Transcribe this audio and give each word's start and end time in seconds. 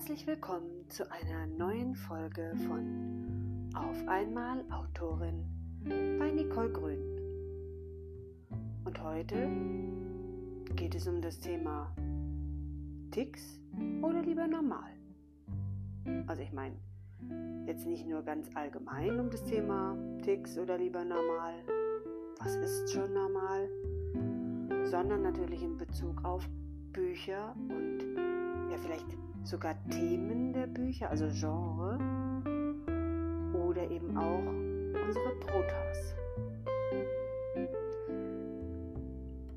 Herzlich 0.00 0.26
willkommen 0.26 0.88
zu 0.88 1.04
einer 1.12 1.46
neuen 1.46 1.94
Folge 1.94 2.52
von 2.66 3.70
Auf 3.74 4.08
einmal 4.08 4.64
Autorin 4.70 5.44
bei 6.18 6.30
Nicole 6.30 6.70
Grün. 6.70 7.02
Und 8.86 9.02
heute 9.02 9.46
geht 10.74 10.94
es 10.94 11.06
um 11.06 11.20
das 11.20 11.38
Thema 11.38 11.94
Ticks 13.10 13.60
oder 14.00 14.22
lieber 14.22 14.46
normal. 14.46 14.90
Also 16.28 16.44
ich 16.44 16.52
meine, 16.52 16.76
jetzt 17.66 17.86
nicht 17.86 18.06
nur 18.06 18.22
ganz 18.22 18.48
allgemein 18.54 19.20
um 19.20 19.28
das 19.28 19.44
Thema 19.44 19.98
Ticks 20.22 20.56
oder 20.56 20.78
lieber 20.78 21.04
normal, 21.04 21.56
was 22.38 22.56
ist 22.56 22.90
schon 22.90 23.12
normal, 23.12 23.68
sondern 24.86 25.20
natürlich 25.20 25.62
in 25.62 25.76
Bezug 25.76 26.24
auf 26.24 26.48
Bücher 26.90 27.54
und 27.68 27.98
ja 28.70 28.78
vielleicht 28.78 29.04
sogar 29.44 29.74
Themen 29.90 30.52
der 30.52 30.66
Bücher, 30.66 31.10
also 31.10 31.26
Genre 31.28 31.98
oder 33.54 33.90
eben 33.90 34.16
auch 34.16 35.06
unsere 35.06 35.30
Protas. 35.40 36.14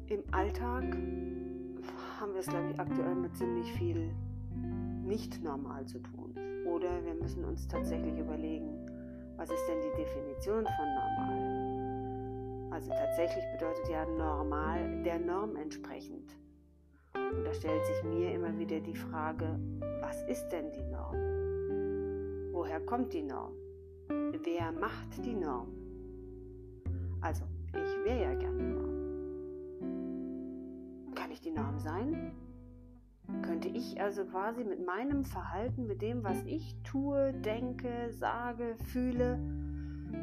Im 0.08 0.24
Alltag 0.32 0.84
haben 2.20 2.34
wir 2.34 2.40
es, 2.40 2.48
glaube 2.48 2.72
ich, 2.72 2.80
aktuell 2.80 3.16
mit 3.16 3.36
ziemlich 3.36 3.72
viel 3.74 4.12
nicht 5.04 5.44
normal 5.44 5.86
zu 5.86 6.00
tun. 6.00 6.36
Oder 6.66 7.04
wir 7.04 7.16
müssen 7.16 7.44
uns 7.44 7.68
tatsächlich 7.68 8.18
überlegen, 8.18 8.90
was 9.38 9.50
ist 9.50 9.66
denn 9.68 9.80
die 9.82 10.04
Definition 10.04 10.66
von 10.66 10.86
normal? 10.96 12.72
Also 12.72 12.90
tatsächlich 12.92 13.44
bedeutet 13.52 13.90
ja 13.90 14.06
normal 14.06 15.04
der 15.04 15.20
Norm 15.20 15.56
entsprechend. 15.56 16.36
Und 17.36 17.46
da 17.46 17.54
stellt 17.54 17.86
sich 17.86 18.04
mir 18.04 18.34
immer 18.34 18.58
wieder 18.58 18.80
die 18.80 18.96
Frage, 18.96 19.60
was 20.02 20.22
ist 20.24 20.48
denn 20.50 20.72
die 20.72 20.84
Norm? 20.84 21.16
Woher 22.52 22.80
kommt 22.82 23.14
die 23.14 23.24
Norm? 23.24 23.54
Wer 24.08 24.72
macht 24.72 25.26
die 25.26 25.36
Norm? 25.36 25.70
Also, 27.22 27.44
ich 27.68 28.06
wäre 28.06 28.22
ja 28.22 28.34
gerne 28.36 28.64
Norm. 28.64 28.94
Kann 31.16 31.32
ich 31.32 31.42
die 31.42 31.52
Norm 31.52 31.80
sein? 31.80 32.34
Könnte 33.42 33.70
ich 33.70 34.00
also 34.02 34.26
quasi 34.26 34.64
mit 34.64 34.86
meinem 34.86 35.24
Verhalten, 35.24 35.88
mit 35.88 36.02
dem, 36.02 36.24
was 36.24 36.44
ich 36.46 36.76
tue, 36.84 37.34
denke, 37.34 38.12
sage, 38.12 38.76
fühle, 38.92 39.40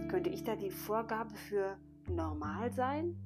könnte 0.08 0.30
ich 0.30 0.44
da 0.44 0.54
die 0.56 0.70
Vorgabe 0.70 1.34
für 1.34 1.76
normal 2.08 2.72
sein? 2.72 3.16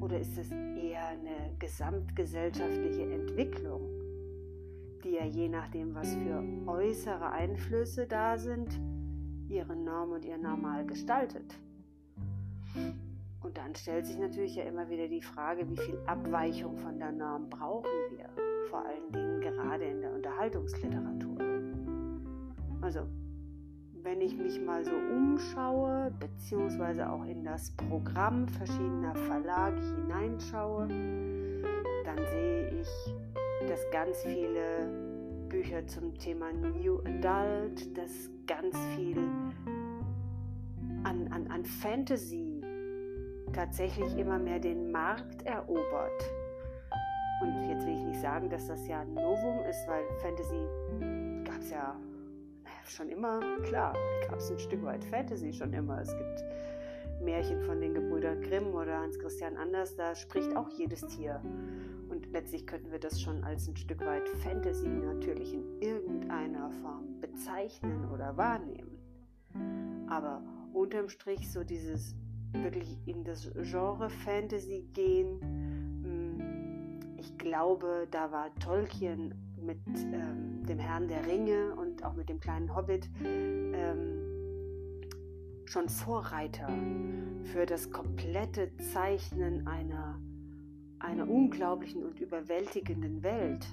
Oder 0.00 0.18
ist 0.20 0.36
es 0.38 0.50
eher 0.50 1.06
eine 1.06 1.54
gesamtgesellschaftliche 1.58 3.02
Entwicklung, 3.10 3.82
die 5.02 5.12
ja 5.12 5.24
je 5.24 5.48
nachdem, 5.48 5.94
was 5.94 6.14
für 6.14 6.42
äußere 6.66 7.30
Einflüsse 7.30 8.06
da 8.06 8.38
sind, 8.38 8.80
ihre 9.48 9.76
Norm 9.76 10.12
und 10.12 10.24
ihr 10.24 10.38
Normal 10.38 10.86
gestaltet? 10.86 11.54
Und 13.42 13.58
dann 13.58 13.74
stellt 13.74 14.06
sich 14.06 14.18
natürlich 14.18 14.56
ja 14.56 14.64
immer 14.64 14.88
wieder 14.88 15.06
die 15.06 15.22
Frage, 15.22 15.68
wie 15.68 15.76
viel 15.76 15.98
Abweichung 16.06 16.76
von 16.78 16.98
der 16.98 17.12
Norm 17.12 17.48
brauchen 17.50 17.90
wir, 18.10 18.28
vor 18.70 18.84
allen 18.84 19.12
Dingen 19.12 19.40
gerade 19.40 19.84
in 19.84 20.00
der 20.00 20.12
Unterhaltungsliteratur. 20.12 21.36
Also 22.80 23.06
wenn 24.04 24.20
ich 24.20 24.36
mich 24.36 24.60
mal 24.60 24.84
so 24.84 24.92
umschaue, 24.92 26.12
beziehungsweise 26.20 27.10
auch 27.10 27.24
in 27.24 27.42
das 27.42 27.70
Programm 27.70 28.46
verschiedener 28.46 29.14
Verlage 29.14 29.80
hineinschaue, 29.80 30.88
dann 32.04 32.18
sehe 32.30 32.80
ich, 32.80 32.88
dass 33.66 33.80
ganz 33.90 34.22
viele 34.22 34.90
Bücher 35.48 35.86
zum 35.86 36.16
Thema 36.18 36.52
New 36.52 37.00
Adult, 37.00 37.96
dass 37.96 38.30
ganz 38.46 38.76
viel 38.94 39.16
an, 41.04 41.26
an, 41.32 41.46
an 41.50 41.64
Fantasy 41.64 42.60
tatsächlich 43.54 44.18
immer 44.18 44.38
mehr 44.38 44.58
den 44.58 44.92
Markt 44.92 45.46
erobert. 45.46 46.30
Und 47.40 47.70
jetzt 47.70 47.86
will 47.86 47.94
ich 47.94 48.04
nicht 48.04 48.20
sagen, 48.20 48.50
dass 48.50 48.66
das 48.66 48.86
ja 48.86 49.00
ein 49.00 49.14
Novum 49.14 49.60
ist, 49.68 49.88
weil 49.88 50.04
Fantasy 50.20 51.44
gab 51.44 51.60
es 51.60 51.70
ja 51.70 51.96
schon 52.90 53.08
immer, 53.08 53.40
klar, 53.62 53.94
gab 54.28 54.38
es 54.38 54.50
ein 54.50 54.58
Stück 54.58 54.82
weit 54.84 55.04
Fantasy 55.04 55.52
schon 55.52 55.72
immer. 55.72 56.00
Es 56.00 56.16
gibt 56.16 56.44
Märchen 57.20 57.60
von 57.62 57.80
den 57.80 57.94
Gebrüdern 57.94 58.40
Grimm 58.42 58.74
oder 58.74 59.00
Hans 59.00 59.18
Christian 59.18 59.56
Anders, 59.56 59.96
da 59.96 60.14
spricht 60.14 60.54
auch 60.56 60.68
jedes 60.70 61.06
Tier. 61.06 61.40
Und 62.08 62.30
letztlich 62.32 62.66
könnten 62.66 62.90
wir 62.92 62.98
das 62.98 63.20
schon 63.20 63.42
als 63.44 63.66
ein 63.66 63.76
Stück 63.76 64.04
weit 64.04 64.28
Fantasy 64.28 64.88
natürlich 64.88 65.54
in 65.54 65.64
irgendeiner 65.80 66.70
Form 66.82 67.20
bezeichnen 67.20 68.10
oder 68.10 68.36
wahrnehmen. 68.36 68.98
Aber 70.08 70.42
unterm 70.72 71.08
Strich 71.08 71.50
so 71.50 71.64
dieses 71.64 72.14
wirklich 72.52 72.98
in 73.06 73.24
das 73.24 73.50
Genre 73.62 74.10
Fantasy 74.10 74.86
gehen, 74.92 75.40
hm, 75.40 77.00
ich 77.18 77.36
glaube, 77.38 78.06
da 78.10 78.30
war 78.30 78.54
Tolkien 78.56 79.34
mit 79.60 79.78
ähm, 79.96 80.53
dem 80.68 80.78
Herrn 80.78 81.08
der 81.08 81.26
Ringe 81.26 81.74
und 81.76 82.04
auch 82.04 82.14
mit 82.14 82.28
dem 82.28 82.40
kleinen 82.40 82.74
Hobbit 82.74 83.08
ähm, 83.22 84.24
schon 85.64 85.88
Vorreiter 85.88 86.68
für 87.44 87.66
das 87.66 87.90
komplette 87.90 88.70
Zeichnen 88.92 89.66
einer, 89.66 90.20
einer 90.98 91.28
unglaublichen 91.28 92.04
und 92.04 92.20
überwältigenden 92.20 93.22
Welt. 93.22 93.66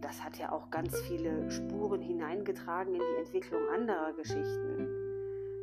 Das 0.00 0.22
hat 0.22 0.38
ja 0.38 0.52
auch 0.52 0.70
ganz 0.70 0.98
viele 1.00 1.50
Spuren 1.50 2.00
hineingetragen 2.00 2.94
in 2.94 3.00
die 3.00 3.20
Entwicklung 3.20 3.60
anderer 3.74 4.12
Geschichten. 4.12 4.88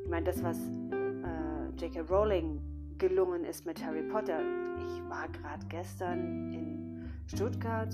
Ich 0.04 0.10
meine, 0.10 0.26
das, 0.26 0.44
was 0.44 0.58
äh, 0.58 1.70
J.K. 1.78 2.02
Rowling 2.02 2.60
gelungen 2.98 3.44
ist 3.44 3.66
mit 3.66 3.84
Harry 3.84 4.04
Potter. 4.04 4.40
Ich 4.78 5.10
war 5.10 5.28
gerade 5.30 5.66
gestern 5.70 6.54
in 6.54 7.10
Stuttgart 7.28 7.94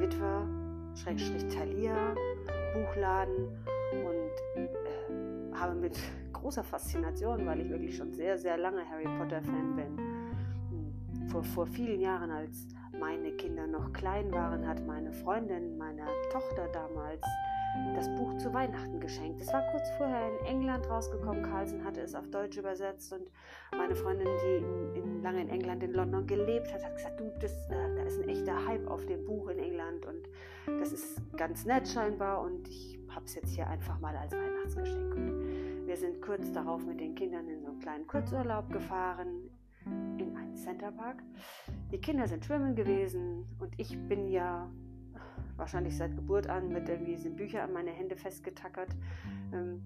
Witwer, 0.00 0.48
Schrägstrich 0.94 1.46
Thalia, 1.48 2.14
Buchladen 2.72 3.48
und 3.92 4.62
äh, 4.62 5.54
habe 5.54 5.74
mit 5.74 5.98
großer 6.32 6.64
Faszination, 6.64 7.44
weil 7.44 7.60
ich 7.60 7.68
wirklich 7.68 7.96
schon 7.96 8.10
sehr, 8.12 8.38
sehr 8.38 8.56
lange 8.56 8.82
Harry 8.88 9.04
Potter-Fan 9.18 9.76
bin. 9.76 9.98
Hm, 10.70 11.28
vor, 11.28 11.44
vor 11.44 11.66
vielen 11.66 12.00
Jahren, 12.00 12.30
als 12.30 12.68
meine 12.98 13.32
Kinder 13.32 13.66
noch 13.66 13.92
klein 13.92 14.32
waren, 14.32 14.66
hat 14.66 14.86
meine 14.86 15.12
Freundin 15.12 15.76
meiner 15.76 16.06
Tochter 16.32 16.68
damals 16.72 17.20
das 17.94 18.08
Buch 18.14 18.36
zu 18.38 18.52
Weihnachten 18.52 19.00
geschenkt. 19.00 19.40
Es 19.40 19.52
war 19.52 19.62
kurz 19.70 19.90
vorher 19.96 20.28
in 20.40 20.46
England 20.46 20.88
rausgekommen. 20.88 21.42
Carlsen 21.42 21.84
hatte 21.84 22.00
es 22.00 22.14
auf 22.14 22.28
Deutsch 22.30 22.56
übersetzt 22.56 23.12
und 23.12 23.30
meine 23.76 23.94
Freundin, 23.94 24.28
die 24.44 24.56
in, 24.56 24.94
in, 24.94 25.22
lange 25.22 25.42
in 25.42 25.48
England, 25.48 25.82
in 25.82 25.92
London 25.92 26.26
gelebt 26.26 26.72
hat, 26.72 26.84
hat 26.84 26.96
gesagt, 26.96 27.20
du, 27.20 27.30
das, 27.40 27.52
äh, 27.70 27.94
da 27.96 28.02
ist 28.02 28.20
ein 28.20 28.28
echter 28.28 28.66
Hype 28.66 28.86
auf 28.88 29.04
dem 29.06 29.24
Buch 29.24 29.48
in 29.48 29.58
England 29.58 30.06
und 30.06 30.28
das 30.78 30.92
ist 30.92 31.20
ganz 31.36 31.64
nett 31.64 31.88
scheinbar 31.88 32.42
und 32.42 32.68
ich 32.68 32.98
habe 33.08 33.24
es 33.24 33.34
jetzt 33.34 33.54
hier 33.54 33.66
einfach 33.66 33.98
mal 34.00 34.16
als 34.16 34.32
Weihnachtsgeschenk. 34.32 35.14
Und 35.14 35.86
wir 35.86 35.96
sind 35.96 36.20
kurz 36.22 36.52
darauf 36.52 36.84
mit 36.84 37.00
den 37.00 37.14
Kindern 37.14 37.48
in 37.48 37.62
so 37.62 37.68
einen 37.70 37.80
kleinen 37.80 38.06
Kurzurlaub 38.06 38.70
gefahren 38.70 39.50
in 40.18 40.36
einen 40.36 40.56
Centerpark. 40.56 41.22
Die 41.92 42.00
Kinder 42.00 42.28
sind 42.28 42.44
schwimmen 42.44 42.74
gewesen 42.74 43.46
und 43.58 43.72
ich 43.78 43.98
bin 44.08 44.28
ja 44.28 44.70
wahrscheinlich 45.60 45.96
seit 45.96 46.16
Geburt 46.16 46.48
an 46.48 46.72
mit 46.72 46.88
irgendwie 46.88 47.16
sind 47.16 47.36
Bücher 47.36 47.62
an 47.62 47.72
meine 47.72 47.90
Hände 47.90 48.16
festgetackert. 48.16 48.96
Ähm, 49.52 49.82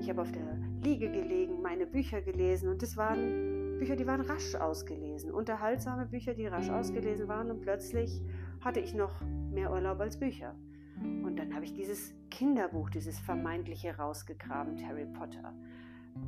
ich 0.00 0.08
habe 0.08 0.22
auf 0.22 0.32
der 0.32 0.56
Liege 0.82 1.10
gelegen, 1.10 1.60
meine 1.60 1.86
Bücher 1.86 2.22
gelesen 2.22 2.68
und 2.68 2.82
es 2.82 2.96
waren 2.96 3.78
Bücher, 3.78 3.96
die 3.96 4.06
waren 4.06 4.22
rasch 4.22 4.54
ausgelesen, 4.54 5.30
unterhaltsame 5.30 6.06
Bücher, 6.06 6.34
die 6.34 6.46
rasch 6.46 6.70
ausgelesen 6.70 7.28
waren 7.28 7.50
und 7.50 7.60
plötzlich 7.60 8.22
hatte 8.60 8.80
ich 8.80 8.94
noch 8.94 9.20
mehr 9.52 9.70
Urlaub 9.70 10.00
als 10.00 10.18
Bücher. 10.18 10.54
Und 11.00 11.38
dann 11.38 11.54
habe 11.54 11.64
ich 11.64 11.74
dieses 11.74 12.12
Kinderbuch, 12.30 12.90
dieses 12.90 13.20
vermeintliche 13.20 13.96
rausgegraben, 13.96 14.84
Harry 14.84 15.06
Potter. 15.06 15.54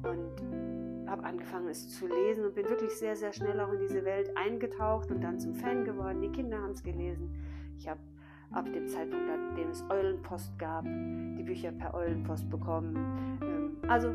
Und 0.04 1.08
habe 1.08 1.24
angefangen, 1.24 1.68
es 1.68 1.88
zu 1.88 2.06
lesen 2.06 2.44
und 2.44 2.54
bin 2.54 2.68
wirklich 2.68 2.92
sehr, 2.92 3.16
sehr 3.16 3.32
schnell 3.32 3.58
auch 3.58 3.72
in 3.72 3.80
diese 3.80 4.04
Welt 4.04 4.30
eingetaucht 4.36 5.10
und 5.10 5.22
dann 5.22 5.40
zum 5.40 5.54
Fan 5.56 5.84
geworden. 5.84 6.20
Die 6.20 6.30
Kinder 6.30 6.62
haben 6.62 6.70
es 6.70 6.84
gelesen. 6.84 7.34
Ich 7.76 7.88
habe 7.88 7.98
ab 8.52 8.66
dem 8.72 8.88
Zeitpunkt, 8.88 9.28
an 9.30 9.54
dem 9.56 9.70
es 9.70 9.84
Eulenpost 9.90 10.58
gab, 10.58 10.84
die 10.84 11.42
Bücher 11.42 11.72
per 11.72 11.94
Eulenpost 11.94 12.48
bekommen. 12.50 13.38
Ähm, 13.42 13.76
also, 13.88 14.14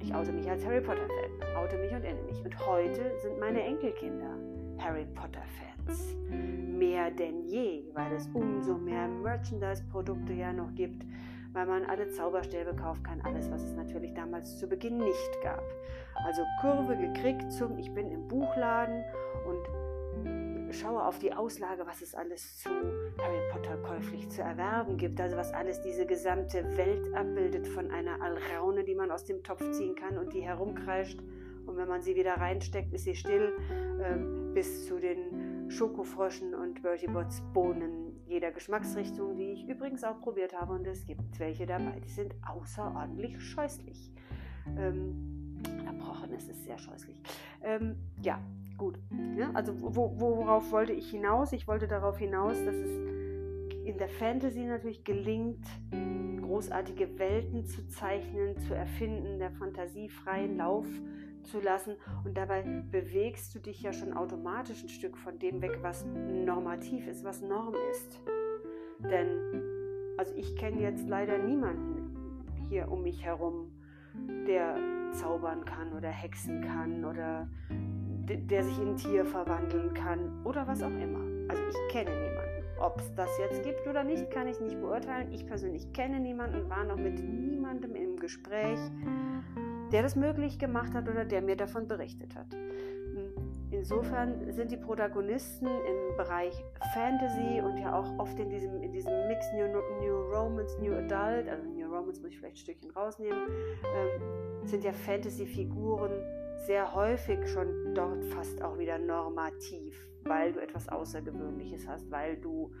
ich 0.00 0.14
oute 0.14 0.32
mich 0.32 0.48
als 0.48 0.64
Harry 0.64 0.80
Potter-Fan, 0.80 1.56
oute 1.56 1.76
mich 1.78 1.92
und 1.92 2.04
ende 2.04 2.22
mich. 2.24 2.44
Und 2.44 2.66
heute 2.66 3.12
sind 3.22 3.38
meine 3.40 3.62
Enkelkinder 3.62 4.36
Harry 4.78 5.06
Potter-Fans. 5.14 6.16
Mehr 6.28 7.10
denn 7.10 7.42
je, 7.44 7.84
weil 7.94 8.12
es 8.12 8.28
umso 8.32 8.74
mehr 8.74 9.08
Merchandise-Produkte 9.08 10.32
ja 10.32 10.52
noch 10.52 10.72
gibt, 10.74 11.04
weil 11.52 11.66
man 11.66 11.84
alle 11.86 12.08
Zauberstäbe 12.10 12.74
kaufen 12.74 13.02
kann, 13.02 13.20
alles, 13.22 13.50
was 13.50 13.62
es 13.62 13.74
natürlich 13.74 14.14
damals 14.14 14.58
zu 14.58 14.68
Beginn 14.68 14.98
nicht 14.98 15.42
gab. 15.42 15.62
Also 16.26 16.42
Kurve 16.60 16.96
gekriegt 16.96 17.50
zum 17.52 17.78
Ich 17.78 17.92
bin 17.92 18.10
im 18.10 18.28
Buchladen 18.28 19.02
und 19.46 19.77
schaue 20.72 21.04
auf 21.04 21.18
die 21.18 21.32
Auslage, 21.32 21.86
was 21.86 22.02
es 22.02 22.14
alles 22.14 22.58
zu 22.58 22.68
Harry 22.68 23.52
Potter 23.52 23.76
käuflich 23.78 24.28
zu 24.30 24.42
erwerben 24.42 24.96
gibt, 24.96 25.20
also 25.20 25.36
was 25.36 25.52
alles 25.52 25.80
diese 25.80 26.06
gesamte 26.06 26.76
Welt 26.76 27.14
abbildet 27.14 27.66
von 27.66 27.90
einer 27.90 28.20
Alraune, 28.22 28.84
die 28.84 28.94
man 28.94 29.10
aus 29.10 29.24
dem 29.24 29.42
Topf 29.42 29.70
ziehen 29.72 29.94
kann 29.94 30.18
und 30.18 30.32
die 30.32 30.40
herumkreischt. 30.40 31.20
Und 31.66 31.76
wenn 31.76 31.88
man 31.88 32.00
sie 32.02 32.16
wieder 32.16 32.34
reinsteckt, 32.34 32.92
ist 32.94 33.04
sie 33.04 33.14
still, 33.14 33.52
äh, 34.00 34.54
bis 34.54 34.86
zu 34.86 34.98
den 34.98 35.70
Schokofroschen 35.70 36.54
und 36.54 36.82
Bertie 36.82 37.08
Bots 37.08 37.42
Bohnen 37.52 38.08
jeder 38.26 38.50
Geschmacksrichtung, 38.50 39.36
die 39.36 39.52
ich 39.52 39.68
übrigens 39.68 40.04
auch 40.04 40.20
probiert 40.20 40.58
habe. 40.58 40.72
Und 40.74 40.86
es 40.86 41.06
gibt 41.06 41.38
welche 41.38 41.66
dabei, 41.66 42.00
die 42.00 42.10
sind 42.10 42.34
außerordentlich 42.46 43.40
scheußlich. 43.40 44.12
Ähm, 44.76 45.47
Erbrochenes 45.86 46.48
ist 46.48 46.64
sehr 46.64 46.78
scheußlich. 46.78 47.16
Ähm, 47.62 47.96
ja, 48.22 48.40
gut. 48.76 48.98
Ja, 49.36 49.50
also 49.54 49.72
wo, 49.80 50.18
worauf 50.18 50.70
wollte 50.70 50.92
ich 50.92 51.10
hinaus? 51.10 51.52
Ich 51.52 51.66
wollte 51.66 51.88
darauf 51.88 52.18
hinaus, 52.18 52.56
dass 52.64 52.74
es 52.74 52.90
in 53.84 53.96
der 53.96 54.08
Fantasy 54.08 54.64
natürlich 54.64 55.02
gelingt, 55.04 55.64
großartige 56.42 57.18
Welten 57.18 57.64
zu 57.64 57.86
zeichnen, 57.88 58.58
zu 58.58 58.74
erfinden, 58.74 59.38
der 59.38 59.50
Fantasie 59.50 60.08
freien 60.08 60.56
Lauf 60.56 60.86
zu 61.42 61.60
lassen. 61.60 61.96
Und 62.24 62.36
dabei 62.36 62.62
bewegst 62.90 63.54
du 63.54 63.58
dich 63.58 63.82
ja 63.82 63.92
schon 63.92 64.12
automatisch 64.12 64.82
ein 64.82 64.88
Stück 64.88 65.16
von 65.16 65.38
dem 65.38 65.62
weg, 65.62 65.78
was 65.82 66.04
normativ 66.04 67.06
ist, 67.06 67.24
was 67.24 67.40
Norm 67.42 67.74
ist. 67.90 68.20
Denn, 68.98 69.62
also 70.16 70.34
ich 70.34 70.56
kenne 70.56 70.80
jetzt 70.80 71.08
leider 71.08 71.38
niemanden 71.38 72.44
hier 72.68 72.90
um 72.90 73.02
mich 73.02 73.24
herum, 73.24 73.70
der 74.46 74.76
zaubern 75.12 75.64
kann 75.64 75.92
oder 75.92 76.08
hexen 76.08 76.60
kann 76.62 77.04
oder 77.04 77.48
der 77.70 78.62
sich 78.62 78.78
in 78.78 78.96
Tier 78.96 79.24
verwandeln 79.24 79.94
kann 79.94 80.44
oder 80.44 80.66
was 80.66 80.82
auch 80.82 80.86
immer. 80.88 81.20
Also 81.48 81.62
ich 81.68 81.92
kenne 81.92 82.10
niemanden. 82.10 82.58
Ob 82.80 83.00
es 83.00 83.12
das 83.14 83.30
jetzt 83.38 83.62
gibt 83.64 83.86
oder 83.88 84.04
nicht, 84.04 84.30
kann 84.30 84.46
ich 84.46 84.60
nicht 84.60 84.80
beurteilen. 84.80 85.32
Ich 85.32 85.46
persönlich 85.46 85.92
kenne 85.92 86.20
niemanden 86.20 86.68
war 86.70 86.84
noch 86.84 86.96
mit 86.96 87.18
niemandem 87.18 87.96
im 87.96 88.16
Gespräch, 88.16 88.78
der 89.90 90.02
das 90.02 90.14
möglich 90.14 90.58
gemacht 90.58 90.94
hat 90.94 91.08
oder 91.08 91.24
der 91.24 91.42
mir 91.42 91.56
davon 91.56 91.88
berichtet 91.88 92.36
hat. 92.36 92.52
Hm, 92.52 93.32
insofern 93.70 94.52
sind 94.52 94.70
die 94.70 94.76
Protagonisten 94.76 95.66
im 95.66 96.16
Bereich 96.16 96.54
Fantasy 96.94 97.60
und 97.62 97.78
ja 97.78 97.98
auch 97.98 98.18
oft 98.18 98.38
in 98.38 98.50
diesem, 98.50 98.80
in 98.82 98.92
diesem 98.92 99.12
Mix 99.26 99.50
New, 99.54 99.66
New 100.00 100.32
Romance, 100.32 100.78
New 100.80 100.92
Adult, 100.92 101.48
also 101.48 101.66
New 101.98 102.04
Romance 102.04 102.20
muss 102.20 102.32
ich 102.32 102.38
vielleicht 102.38 102.56
ein 102.56 102.58
Stückchen 102.58 102.90
rausnehmen, 102.90 103.48
ähm, 103.84 104.66
sind 104.66 104.84
ja 104.84 104.92
Fantasy-Figuren 104.92 106.12
sehr 106.66 106.94
häufig 106.94 107.38
schon 107.48 107.94
dort 107.94 108.24
fast 108.26 108.62
auch 108.62 108.78
wieder 108.78 108.98
normativ, 108.98 109.96
weil 110.24 110.52
du 110.52 110.60
etwas 110.60 110.88
Außergewöhnliches 110.88 111.86
hast, 111.88 112.10
weil 112.10 112.36
du 112.36 112.72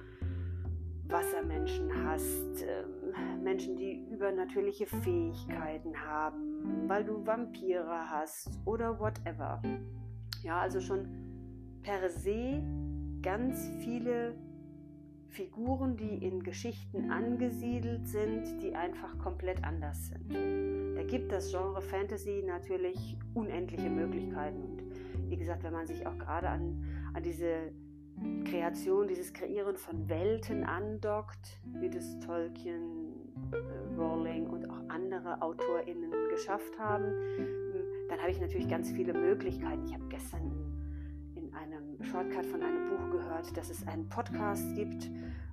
Wassermenschen 1.06 1.90
hast, 2.04 2.62
ähm, 2.62 3.42
Menschen, 3.42 3.76
die 3.76 4.06
übernatürliche 4.10 4.86
Fähigkeiten 4.86 5.96
haben, 5.96 6.86
weil 6.86 7.04
du 7.04 7.24
Vampire 7.24 8.10
hast 8.10 8.50
oder 8.66 8.98
whatever. 9.00 9.62
Ja, 10.42 10.60
also 10.60 10.80
schon 10.80 11.08
per 11.82 12.10
se 12.10 12.62
ganz 13.22 13.70
viele 13.80 14.34
Figuren, 15.28 15.96
die 15.96 16.24
in 16.24 16.42
Geschichten 16.42 17.10
angesiedelt 17.10 18.06
sind, 18.06 18.62
die 18.62 18.74
einfach 18.74 19.18
komplett 19.18 19.62
anders 19.62 20.08
sind. 20.08 20.34
Da 20.96 21.02
gibt 21.04 21.30
das 21.30 21.50
Genre 21.50 21.80
Fantasy 21.80 22.42
natürlich 22.46 23.16
unendliche 23.34 23.90
Möglichkeiten. 23.90 24.62
Und 24.62 24.82
wie 25.30 25.36
gesagt, 25.36 25.62
wenn 25.62 25.72
man 25.72 25.86
sich 25.86 26.06
auch 26.06 26.18
gerade 26.18 26.48
an, 26.48 26.84
an 27.14 27.22
diese 27.22 27.72
Kreation, 28.44 29.06
dieses 29.06 29.32
Kreieren 29.32 29.76
von 29.76 30.08
Welten 30.08 30.64
andockt, 30.64 31.60
wie 31.80 31.90
das 31.90 32.18
Tolkien, 32.20 33.14
äh, 33.52 34.00
Rowling 34.00 34.46
und 34.46 34.68
auch 34.70 34.80
andere 34.88 35.40
AutorInnen 35.40 36.10
geschafft 36.30 36.78
haben, 36.78 37.12
dann 38.08 38.18
habe 38.20 38.30
ich 38.30 38.40
natürlich 38.40 38.68
ganz 38.68 38.90
viele 38.90 39.12
Möglichkeiten. 39.12 39.84
Ich 39.84 39.94
habe 39.94 40.04
gestern 40.08 40.50
in 41.34 41.52
einem 41.54 42.02
Shortcut 42.02 42.46
von 42.46 42.62
einem 42.62 42.88
Buch 42.88 42.97
gehört, 43.10 43.56
dass 43.56 43.70
es 43.70 43.86
einen 43.86 44.08
Podcast 44.08 44.74
gibt 44.74 45.10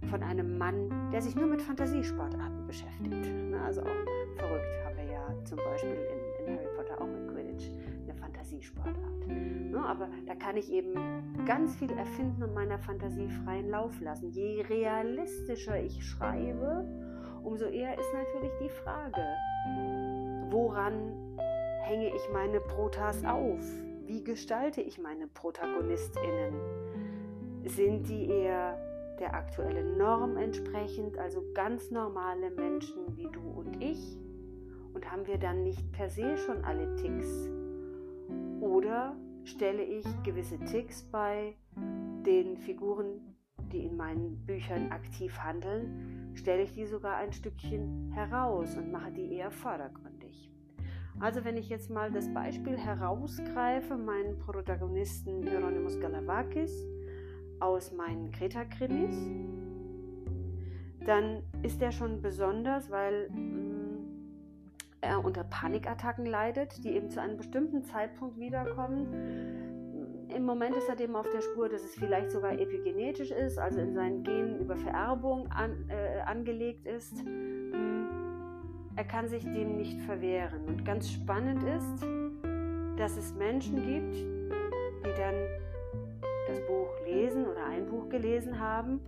von 0.09 0.23
einem 0.23 0.57
Mann, 0.57 1.11
der 1.11 1.21
sich 1.21 1.35
nur 1.35 1.47
mit 1.47 1.61
Fantasiesportarten 1.61 2.67
beschäftigt. 2.67 3.31
Also 3.63 3.81
auch 3.81 4.37
verrückt 4.37 4.85
haben 4.85 4.97
wir 4.97 5.05
ja 5.05 5.45
zum 5.45 5.57
Beispiel 5.57 5.91
in, 5.91 6.45
in 6.47 6.55
Harry 6.55 6.67
Potter 6.75 7.01
auch 7.01 7.07
mit 7.07 7.27
Quidditch 7.29 7.69
eine 8.03 8.13
Fantasiesportart. 8.15 8.95
Aber 9.85 10.09
da 10.25 10.35
kann 10.35 10.57
ich 10.57 10.71
eben 10.71 10.93
ganz 11.45 11.75
viel 11.75 11.91
erfinden 11.91 12.43
und 12.43 12.53
meiner 12.53 12.79
Fantasie 12.79 13.29
freien 13.43 13.69
Lauf 13.69 13.99
lassen. 14.01 14.31
Je 14.31 14.61
realistischer 14.61 15.79
ich 15.79 16.03
schreibe, 16.05 16.85
umso 17.43 17.65
eher 17.65 17.97
ist 17.97 18.13
natürlich 18.13 18.51
die 18.61 18.69
Frage, 18.69 19.21
woran 20.49 21.37
hänge 21.83 22.07
ich 22.07 22.29
meine 22.33 22.59
Protas 22.59 23.23
auf? 23.23 23.61
Wie 24.05 24.23
gestalte 24.23 24.81
ich 24.81 24.99
meine 24.99 25.27
ProtagonistInnen? 25.27 26.53
Sind 27.65 28.07
die 28.07 28.29
eher 28.29 28.77
der 29.19 29.33
aktuellen 29.33 29.97
Norm 29.97 30.37
entsprechend, 30.37 31.17
also 31.17 31.43
ganz 31.55 31.89
normale 31.89 32.51
Menschen 32.51 33.17
wie 33.17 33.27
du 33.31 33.41
und 33.41 33.81
ich? 33.81 34.17
Und 34.93 35.11
haben 35.11 35.25
wir 35.25 35.39
dann 35.39 35.63
nicht 35.63 35.91
per 35.91 36.09
se 36.09 36.37
schon 36.37 36.63
alle 36.63 36.95
Ticks? 36.95 37.49
Oder 38.61 39.15
stelle 39.43 39.83
ich 39.83 40.05
gewisse 40.23 40.59
Ticks 40.59 41.03
bei 41.11 41.55
den 42.25 42.55
Figuren, 42.57 43.35
die 43.71 43.85
in 43.85 43.97
meinen 43.97 44.45
Büchern 44.45 44.91
aktiv 44.91 45.37
handeln, 45.39 46.31
stelle 46.35 46.61
ich 46.61 46.73
die 46.73 46.85
sogar 46.85 47.17
ein 47.17 47.33
Stückchen 47.33 48.11
heraus 48.13 48.77
und 48.77 48.91
mache 48.91 49.11
die 49.11 49.33
eher 49.33 49.49
vordergründig. 49.49 50.51
Also 51.19 51.43
wenn 51.43 51.57
ich 51.57 51.69
jetzt 51.69 51.89
mal 51.89 52.11
das 52.11 52.31
Beispiel 52.31 52.77
herausgreife, 52.77 53.97
meinen 53.97 54.37
Protagonisten 54.39 55.41
Hieronymus 55.43 55.99
Galavakis 55.99 56.85
aus 57.65 57.91
meinen 57.91 58.31
Kreta-Krimis, 58.31 59.15
dann 61.05 61.43
ist 61.61 61.81
er 61.81 61.91
schon 61.91 62.21
besonders, 62.21 62.89
weil 62.89 63.29
mh, 63.29 63.39
mm, 63.39 63.95
er 65.01 65.23
unter 65.23 65.43
Panikattacken 65.43 66.25
leidet, 66.25 66.83
die 66.83 66.95
eben 66.95 67.09
zu 67.09 67.21
einem 67.21 67.37
bestimmten 67.37 67.83
Zeitpunkt 67.83 68.39
wiederkommen. 68.39 70.27
Im 70.35 70.45
Moment 70.45 70.75
ist 70.75 70.89
er 70.89 70.95
dem 70.95 71.15
auf 71.15 71.29
der 71.29 71.41
Spur, 71.41 71.69
dass 71.69 71.83
es 71.83 71.93
vielleicht 71.93 72.31
sogar 72.31 72.53
epigenetisch 72.53 73.31
ist, 73.31 73.59
also 73.59 73.79
in 73.79 73.93
seinen 73.93 74.23
Genen 74.23 74.59
über 74.59 74.75
Vererbung 74.75 75.47
an, 75.51 75.89
äh, 75.89 76.21
angelegt 76.21 76.87
ist 76.87 77.23
er 78.95 79.03
kann 79.03 79.27
sich 79.27 79.43
dem 79.43 79.75
nicht 79.77 79.99
verwehren. 80.01 80.65
Und 80.67 80.85
ganz 80.85 81.11
spannend 81.11 81.63
ist, 81.63 82.05
dass 82.97 83.17
es 83.17 83.33
Menschen 83.33 83.75
gibt, 83.75 84.15
die 84.15 85.13
dann 85.17 85.35
das 86.47 86.59
Buch 86.67 86.84
lesen 87.15 87.47
oder 87.47 87.65
ein 87.65 87.85
Buch 87.85 88.09
gelesen 88.09 88.59
haben 88.59 88.99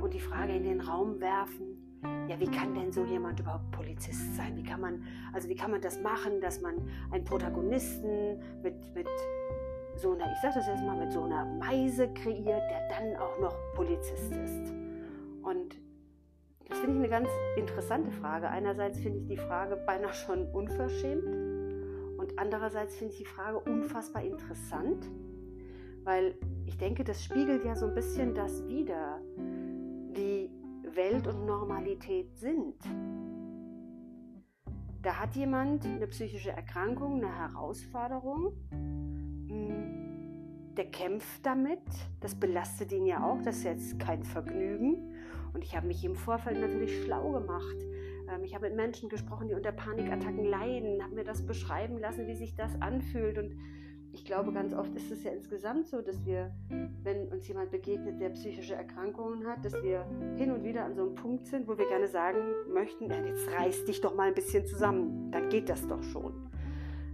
und 0.00 0.14
die 0.14 0.20
Frage 0.20 0.54
in 0.54 0.62
den 0.62 0.80
Raum 0.80 1.20
werfen, 1.20 1.88
ja, 2.28 2.38
wie 2.38 2.46
kann 2.46 2.74
denn 2.74 2.92
so 2.92 3.04
jemand 3.04 3.40
überhaupt 3.40 3.70
Polizist 3.72 4.36
sein? 4.36 4.56
Wie 4.56 4.62
kann 4.62 4.80
man, 4.80 5.02
also 5.32 5.48
wie 5.48 5.56
kann 5.56 5.72
man 5.72 5.80
das 5.80 6.00
machen, 6.00 6.40
dass 6.40 6.60
man 6.60 6.74
einen 7.10 7.24
Protagonisten 7.24 8.38
mit, 8.62 8.94
mit 8.94 9.08
so 9.96 10.12
einer, 10.12 10.30
ich 10.30 10.38
sag 10.40 10.54
das 10.54 10.68
jetzt 10.68 10.84
mal, 10.84 10.96
mit 10.96 11.12
so 11.12 11.24
einer 11.24 11.44
Meise 11.44 12.08
kreiert, 12.14 12.62
der 12.70 12.88
dann 12.88 13.16
auch 13.16 13.40
noch 13.40 13.56
Polizist 13.74 14.30
ist. 14.32 14.72
Und 15.42 15.76
das 16.68 16.78
finde 16.78 16.92
ich 16.92 16.98
eine 16.98 17.08
ganz 17.08 17.28
interessante 17.56 18.12
Frage. 18.12 18.48
Einerseits 18.48 19.00
finde 19.00 19.18
ich 19.18 19.26
die 19.26 19.36
Frage 19.36 19.76
beinahe 19.76 20.12
schon 20.12 20.46
unverschämt 20.52 21.24
und 22.18 22.38
andererseits 22.38 22.94
finde 22.96 23.14
ich 23.14 23.18
die 23.18 23.24
Frage 23.24 23.58
unfassbar 23.58 24.22
interessant, 24.22 25.08
weil 26.08 26.34
ich 26.64 26.78
denke, 26.78 27.04
das 27.04 27.22
spiegelt 27.22 27.66
ja 27.66 27.76
so 27.76 27.84
ein 27.84 27.94
bisschen 27.94 28.34
das 28.34 28.66
wider, 28.66 29.20
wie 30.14 30.50
Welt 30.94 31.26
und 31.26 31.44
Normalität 31.44 32.34
sind. 32.34 32.76
Da 35.02 35.20
hat 35.20 35.36
jemand 35.36 35.84
eine 35.84 36.06
psychische 36.06 36.50
Erkrankung, 36.50 37.22
eine 37.22 37.36
Herausforderung, 37.36 38.54
hm, 38.70 40.72
der 40.78 40.86
kämpft 40.86 41.44
damit, 41.44 41.82
das 42.20 42.34
belastet 42.34 42.90
ihn 42.90 43.04
ja 43.04 43.22
auch, 43.22 43.42
das 43.42 43.58
ist 43.58 43.64
jetzt 43.64 44.00
kein 44.00 44.24
Vergnügen 44.24 45.12
und 45.52 45.62
ich 45.62 45.76
habe 45.76 45.88
mich 45.88 46.02
im 46.06 46.14
Vorfeld 46.14 46.58
natürlich 46.58 47.04
schlau 47.04 47.32
gemacht. 47.32 47.76
Ähm, 48.32 48.44
ich 48.44 48.54
habe 48.54 48.68
mit 48.68 48.76
Menschen 48.76 49.10
gesprochen, 49.10 49.48
die 49.48 49.54
unter 49.54 49.72
Panikattacken 49.72 50.46
leiden, 50.46 51.02
habe 51.02 51.16
mir 51.16 51.24
das 51.24 51.44
beschreiben 51.44 51.98
lassen, 51.98 52.26
wie 52.26 52.34
sich 52.34 52.54
das 52.54 52.80
anfühlt. 52.80 53.36
Und 53.36 53.54
ich 54.18 54.24
glaube, 54.24 54.52
ganz 54.52 54.74
oft 54.74 54.94
ist 54.96 55.12
es 55.12 55.22
ja 55.22 55.30
insgesamt 55.30 55.86
so, 55.86 56.02
dass 56.02 56.26
wir, 56.26 56.50
wenn 57.04 57.28
uns 57.28 57.46
jemand 57.46 57.70
begegnet, 57.70 58.20
der 58.20 58.30
psychische 58.30 58.74
Erkrankungen 58.74 59.46
hat, 59.46 59.64
dass 59.64 59.74
wir 59.82 60.04
hin 60.36 60.50
und 60.50 60.64
wieder 60.64 60.84
an 60.84 60.94
so 60.96 61.02
einem 61.02 61.14
Punkt 61.14 61.46
sind, 61.46 61.68
wo 61.68 61.78
wir 61.78 61.86
gerne 61.86 62.08
sagen 62.08 62.40
möchten, 62.72 63.08
ja, 63.08 63.24
jetzt 63.24 63.48
reiß 63.48 63.84
dich 63.84 64.00
doch 64.00 64.16
mal 64.16 64.28
ein 64.28 64.34
bisschen 64.34 64.66
zusammen, 64.66 65.30
dann 65.30 65.48
geht 65.48 65.68
das 65.68 65.86
doch 65.86 66.02
schon. 66.02 66.32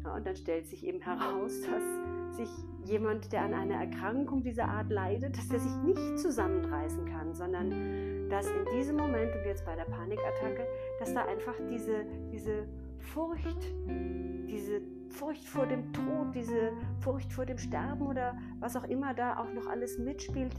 Ja, 0.02 0.14
und 0.14 0.26
dann 0.26 0.34
stellt 0.34 0.66
sich 0.66 0.86
eben 0.86 1.00
heraus, 1.02 1.60
dass 1.70 2.38
sich 2.38 2.48
jemand, 2.84 3.30
der 3.32 3.42
an 3.42 3.52
einer 3.52 3.76
Erkrankung 3.76 4.42
dieser 4.42 4.64
Art 4.64 4.90
leidet, 4.90 5.36
dass 5.36 5.50
er 5.50 5.60
sich 5.60 5.76
nicht 5.84 6.18
zusammenreißen 6.18 7.04
kann, 7.04 7.34
sondern 7.34 8.28
dass 8.30 8.46
in 8.48 8.64
diesem 8.76 8.96
Moment 8.96 9.34
und 9.34 9.44
jetzt 9.44 9.64
bei 9.66 9.76
der 9.76 9.84
Panikattacke, 9.84 10.66
dass 10.98 11.12
da 11.12 11.26
einfach 11.26 11.54
diese, 11.70 12.06
diese 12.32 12.66
Furcht, 13.04 13.74
diese 13.86 14.80
Furcht 15.08 15.44
vor 15.44 15.66
dem 15.66 15.92
Tod, 15.92 16.34
diese 16.34 16.72
Furcht 17.00 17.32
vor 17.32 17.46
dem 17.46 17.58
Sterben 17.58 18.06
oder 18.06 18.36
was 18.58 18.76
auch 18.76 18.84
immer 18.84 19.14
da 19.14 19.38
auch 19.38 19.52
noch 19.52 19.66
alles 19.66 19.98
mitspielt, 19.98 20.54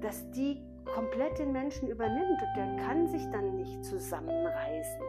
dass 0.00 0.30
die 0.30 0.62
komplett 0.84 1.38
den 1.38 1.52
Menschen 1.52 1.88
übernimmt 1.88 2.40
und 2.40 2.56
der 2.56 2.76
kann 2.84 3.06
sich 3.08 3.28
dann 3.30 3.56
nicht 3.56 3.84
zusammenreißen. 3.84 5.00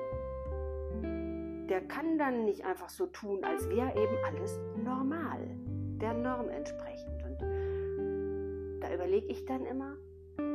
Der 1.70 1.82
kann 1.82 2.18
dann 2.18 2.46
nicht 2.46 2.66
einfach 2.66 2.90
so 2.90 3.08
tun, 3.08 3.44
als 3.44 3.68
wäre 3.70 3.90
eben 3.92 4.18
alles 4.26 4.60
normal, 4.84 5.40
der 6.00 6.14
Norm 6.14 6.50
entsprechend. 6.50 7.24
Und 7.24 8.82
da 8.82 8.94
überlege 8.94 9.28
ich 9.28 9.46
dann 9.46 9.66
immer, 9.66 9.96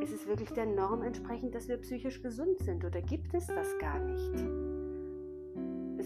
ist 0.01 0.13
es 0.13 0.27
wirklich 0.27 0.51
der 0.51 0.65
Norm 0.65 1.01
entsprechend, 1.01 1.55
dass 1.55 1.67
wir 1.67 1.77
psychisch 1.77 2.21
gesund 2.21 2.59
sind 2.59 2.85
oder 2.85 3.01
gibt 3.01 3.33
es 3.33 3.47
das 3.47 3.77
gar 3.79 3.99
nicht? 3.99 4.60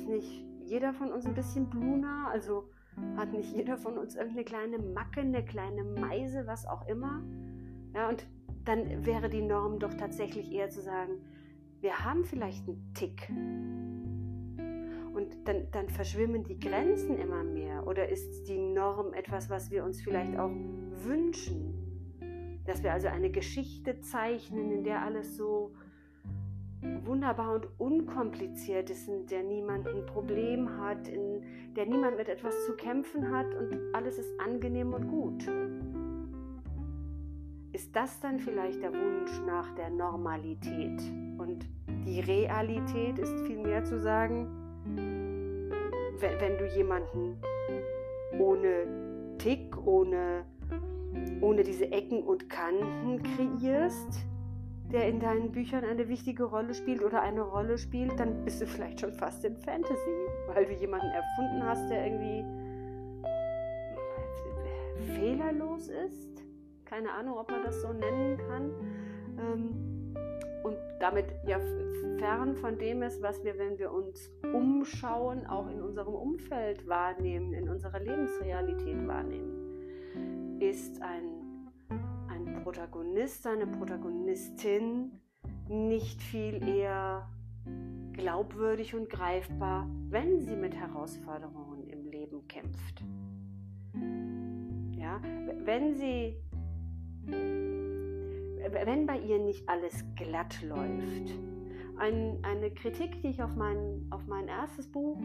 Ist 0.06 0.12
nicht 0.12 0.46
jeder 0.66 0.94
von 0.94 1.12
uns 1.12 1.26
ein 1.26 1.34
bisschen 1.34 1.68
Bluna? 1.68 2.28
Also 2.30 2.70
hat 3.18 3.34
nicht 3.34 3.52
jeder 3.56 3.76
von 3.76 3.98
uns 3.98 4.16
irgendeine 4.16 4.44
kleine 4.44 4.78
Macke, 4.78 5.22
eine 5.22 5.44
kleine 5.44 5.84
Meise, 5.84 6.46
was 6.46 6.68
auch 6.68 6.88
immer? 6.88 7.24
Ja, 7.96 8.10
und 8.10 8.28
dann 8.66 9.04
wäre 9.04 9.30
die 9.30 9.42
Norm 9.42 9.80
doch 9.80 9.96
tatsächlich 9.96 10.52
eher 10.52 10.70
zu 10.70 10.82
sagen, 10.82 11.14
wir 11.82 12.06
haben 12.06 12.24
vielleicht 12.24 12.68
einen 12.68 12.94
Tick. 12.94 13.30
Und 15.16 15.48
dann, 15.48 15.72
dann 15.72 15.90
verschwimmen 15.90 16.44
die 16.44 16.60
Grenzen 16.60 17.18
immer 17.18 17.44
mehr. 17.44 17.88
Oder 17.88 18.08
ist 18.08 18.48
die 18.48 18.60
Norm 18.60 19.12
etwas, 19.14 19.50
was 19.50 19.72
wir 19.72 19.84
uns 19.84 20.02
vielleicht 20.02 20.38
auch 20.38 20.52
wünschen? 21.04 22.62
Dass 22.66 22.84
wir 22.84 22.94
also 22.94 23.08
eine 23.08 23.32
Geschichte 23.32 24.02
zeichnen, 24.02 24.72
in 24.72 24.84
der 24.84 25.02
alles 25.02 25.36
so 25.36 25.74
wunderbar 27.06 27.56
und 27.56 27.68
unkompliziert 27.77 28.89
ist, 28.89 29.10
der 29.30 29.44
niemand 29.44 29.88
ein 29.88 30.06
Problem 30.06 30.77
hat, 30.77 31.08
in 31.08 31.44
der 31.75 31.86
niemand 31.86 32.18
mit 32.18 32.30
etwas 32.30 32.65
zu 32.65 32.74
kämpfen 32.74 33.32
hat 33.32 33.54
und 33.56 33.77
alles 33.94 34.18
ist 34.18 34.39
angenehm 34.39 34.94
und 34.94 35.08
gut. 35.08 35.48
Ist 37.74 37.96
das 37.96 38.20
dann 38.22 38.39
vielleicht 38.39 38.82
der 38.82 38.94
Wunsch 38.94 39.32
nach 39.46 39.70
der 39.75 39.89
Normalität? 39.89 41.01
Und 41.38 41.68
die 42.06 42.22
Realität 42.22 43.20
ist 43.20 43.38
vielmehr 43.42 43.84
zu 43.84 44.00
sagen, 44.00 44.48
wenn, 46.20 46.39
wenn 46.39 46.58
du 46.58 46.65
jemanden 46.75 47.38
ohne 48.39 49.36
Tick, 49.38 49.75
ohne, 49.86 50.46
ohne 51.42 51.63
diese 51.63 51.92
Ecken 51.92 52.24
und 52.24 52.50
Kanten 52.50 53.22
kreierst, 53.24 54.25
der 54.92 55.08
in 55.08 55.20
deinen 55.20 55.51
Büchern 55.51 55.84
eine 55.84 56.08
wichtige 56.08 56.44
Rolle 56.44 56.74
spielt 56.74 57.04
oder 57.04 57.22
eine 57.22 57.42
Rolle 57.42 57.77
spielt, 57.77 58.20
dann 58.20 58.44
bist 58.44 58.62
du 58.62 58.68
vielleicht 58.68 59.01
schon 59.01 59.13
fast 59.13 59.44
in 59.44 59.58
Fantasy, 59.58 60.27
weil 60.48 60.65
du 60.65 60.74
jemanden 60.74 61.08
erfunden 61.08 61.63
hast, 61.63 61.89
der 61.89 62.06
irgendwie 62.06 62.46
fehlerlos 65.15 65.88
ist 65.88 66.36
keine 66.86 67.12
Ahnung, 67.12 67.38
ob 67.38 67.51
man 67.51 67.63
das 67.63 67.82
so 67.82 67.92
nennen 67.92 68.38
kann. 68.38 68.72
Ähm, 69.38 70.15
und 70.63 70.77
damit 71.00 71.25
ja 71.46 71.60
fern 72.18 72.56
von 72.56 72.77
dem 72.77 73.04
ist, 73.04 73.22
was 73.22 73.44
wir, 73.44 73.58
wenn 73.58 73.77
wir 73.77 73.92
uns 73.92 74.32
umschauen, 74.54 75.46
auch 75.46 75.70
in 75.70 75.82
unserem 75.82 76.13
Umfeld 76.13 76.88
wahrnehmen, 76.88 77.54
in 77.54 77.70
unserer 77.70 78.00
Lebensrealität 78.00 79.06
wahrnehmen, 79.06 80.60
ist 80.60 81.01
ein, 81.01 81.25
ein 81.42 81.45
Protagonist, 82.75 83.48
eine 83.48 83.67
Protagonistin 83.67 85.10
nicht 85.70 86.22
viel 86.22 86.62
eher 86.67 87.29
glaubwürdig 88.12 88.94
und 88.94 89.10
greifbar, 89.10 89.89
wenn 90.10 90.41
sie 90.41 90.58
mit 90.58 90.75
Herausforderungen 90.75 91.88
im 91.88 92.05
Leben 92.05 92.46
kämpft. 92.50 93.01
Ja, 94.91 95.22
wenn 95.63 95.96
sie 95.96 96.36
wenn 98.84 99.05
bei 99.05 99.20
ihr 99.20 99.39
nicht 99.39 99.70
alles 99.70 100.03
glatt 100.17 100.62
läuft. 100.62 101.34
Ein, 101.96 102.39
eine 102.44 102.72
Kritik, 102.72 103.22
die 103.22 103.29
ich 103.29 103.41
auf 103.41 103.55
mein, 103.55 104.05
auf 104.10 104.27
mein 104.27 104.50
erstes 104.50 104.91
Buch 104.91 105.17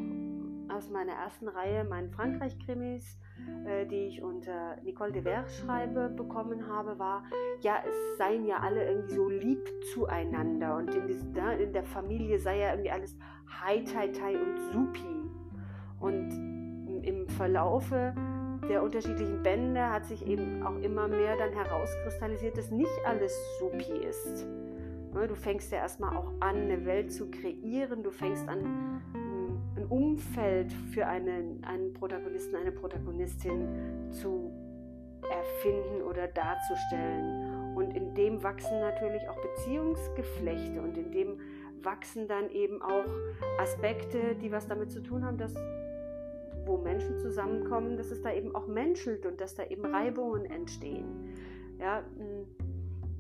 aus 0.71 0.91
meiner 0.91 1.13
ersten 1.13 1.49
Reihe, 1.49 1.85
meinen 1.85 2.11
Frankreich-Krimis, 2.11 3.19
äh, 3.67 3.87
die 3.87 4.07
ich 4.07 4.23
unter 4.23 4.77
Nicole 4.83 5.13
de 5.13 5.23
Ver 5.23 5.47
schreibe, 5.49 6.09
bekommen 6.09 6.69
habe, 6.69 6.99
war, 6.99 7.25
ja, 7.61 7.83
es 7.87 8.19
seien 8.19 8.45
ja 8.45 8.59
alle 8.59 8.87
irgendwie 8.87 9.15
so 9.15 9.29
lieb 9.29 9.69
zueinander 9.93 10.77
und 10.77 10.95
in, 10.95 11.07
dieses, 11.07 11.31
da, 11.33 11.53
in 11.53 11.73
der 11.73 11.85
Familie 11.85 12.39
sei 12.39 12.59
ja 12.59 12.71
irgendwie 12.71 12.91
alles 12.91 13.17
Hi, 13.61 13.85
Tai, 13.85 14.09
Tai 14.09 14.37
und 14.37 14.57
Supi. 14.73 15.21
Und 16.01 17.05
im 17.05 17.29
Verlaufe 17.29 18.15
der 18.69 18.83
unterschiedlichen 18.83 19.43
Bände 19.43 19.91
hat 19.91 20.07
sich 20.07 20.27
eben 20.27 20.63
auch 20.63 20.79
immer 20.81 21.09
mehr 21.09 21.37
dann 21.37 21.53
herauskristallisiert, 21.53 22.57
dass 22.57 22.71
nicht 22.71 22.91
alles 23.05 23.37
supi 23.59 23.93
ist. 24.09 24.47
Ne, 25.13 25.27
du 25.27 25.35
fängst 25.35 25.73
ja 25.73 25.79
erstmal 25.79 26.17
auch 26.17 26.33
an, 26.39 26.57
eine 26.57 26.87
Welt 26.87 27.13
zu 27.13 27.31
kreieren, 27.31 28.03
du 28.03 28.11
fängst 28.11 28.49
an, 28.49 29.03
ein 29.81 29.87
Umfeld 29.87 30.73
für 30.93 31.07
einen, 31.07 31.65
einen 31.65 31.93
Protagonisten, 31.95 32.57
eine 32.57 32.73
Protagonistin 32.73 34.11
zu 34.11 34.53
erfinden 35.31 36.03
oder 36.03 36.29
darzustellen. 36.29 37.75
Und 37.77 37.97
in 37.97 38.15
dem 38.15 38.43
wachsen 38.43 38.81
natürlich 38.81 39.29
auch 39.29 39.41
Beziehungsgeflechte 39.41 40.81
und 40.81 40.97
in 40.97 41.13
dem 41.13 41.39
wachsen 41.83 42.29
dann 42.29 42.51
eben 42.51 42.83
auch 42.83 43.07
Aspekte, 43.59 44.35
die 44.37 44.53
was 44.53 44.67
damit 44.67 44.91
zu 44.91 45.01
tun 45.03 45.25
haben, 45.25 45.39
dass 45.39 45.55
wo 46.67 46.77
Menschen 46.77 47.19
zusammenkommen, 47.19 47.97
dass 47.97 48.11
es 48.11 48.21
da 48.21 48.33
eben 48.33 48.55
auch 48.55 48.67
menschelt 48.67 49.25
und 49.25 49.41
dass 49.41 49.55
da 49.55 49.65
eben 49.65 49.85
Reibungen 49.85 50.45
entstehen. 50.45 51.35
Ja, 51.79 52.03
hm, 52.17 52.47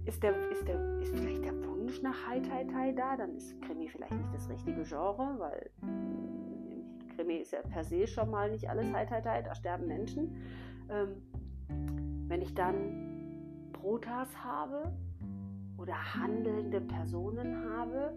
ist, 0.05 0.23
der, 0.23 0.35
ist, 0.51 0.69
der, 0.69 0.99
ist 1.01 1.17
vielleicht 1.17 1.45
der 1.45 1.55
Wunsch 1.65 2.03
nach 2.03 2.27
Hai 2.27 2.41
Tai 2.41 2.65
Tai 2.65 2.93
da, 2.93 3.17
dann 3.17 3.35
ist 3.35 3.61
Krimi 3.63 3.89
vielleicht 3.89 4.13
nicht 4.13 4.35
das 4.35 4.49
richtige 4.51 4.83
Genre, 4.83 5.37
weil 5.39 5.71
Krimi 7.21 7.37
ist 7.37 7.53
ja 7.53 7.61
per 7.61 7.85
se 7.85 8.07
schon 8.07 8.31
mal 8.31 8.51
nicht 8.51 8.69
alles 8.69 8.91
Hai 8.93 9.05
Tai 9.05 9.21
Tai, 9.21 9.43
da 9.43 9.55
sterben 9.55 9.87
Menschen. 9.87 10.37
Ähm, 10.89 11.17
wenn 12.29 12.41
ich 12.41 12.55
dann 12.55 13.69
Protas 13.73 14.29
habe 14.43 14.91
oder 15.77 15.95
handelnde 16.15 16.81
Personen 16.81 17.69
habe, 17.71 18.15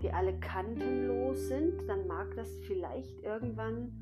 die 0.00 0.10
alle 0.10 0.32
kantenlos 0.40 1.48
sind, 1.48 1.86
dann 1.88 2.06
mag 2.06 2.34
das 2.36 2.48
vielleicht 2.66 3.20
irgendwann 3.22 3.92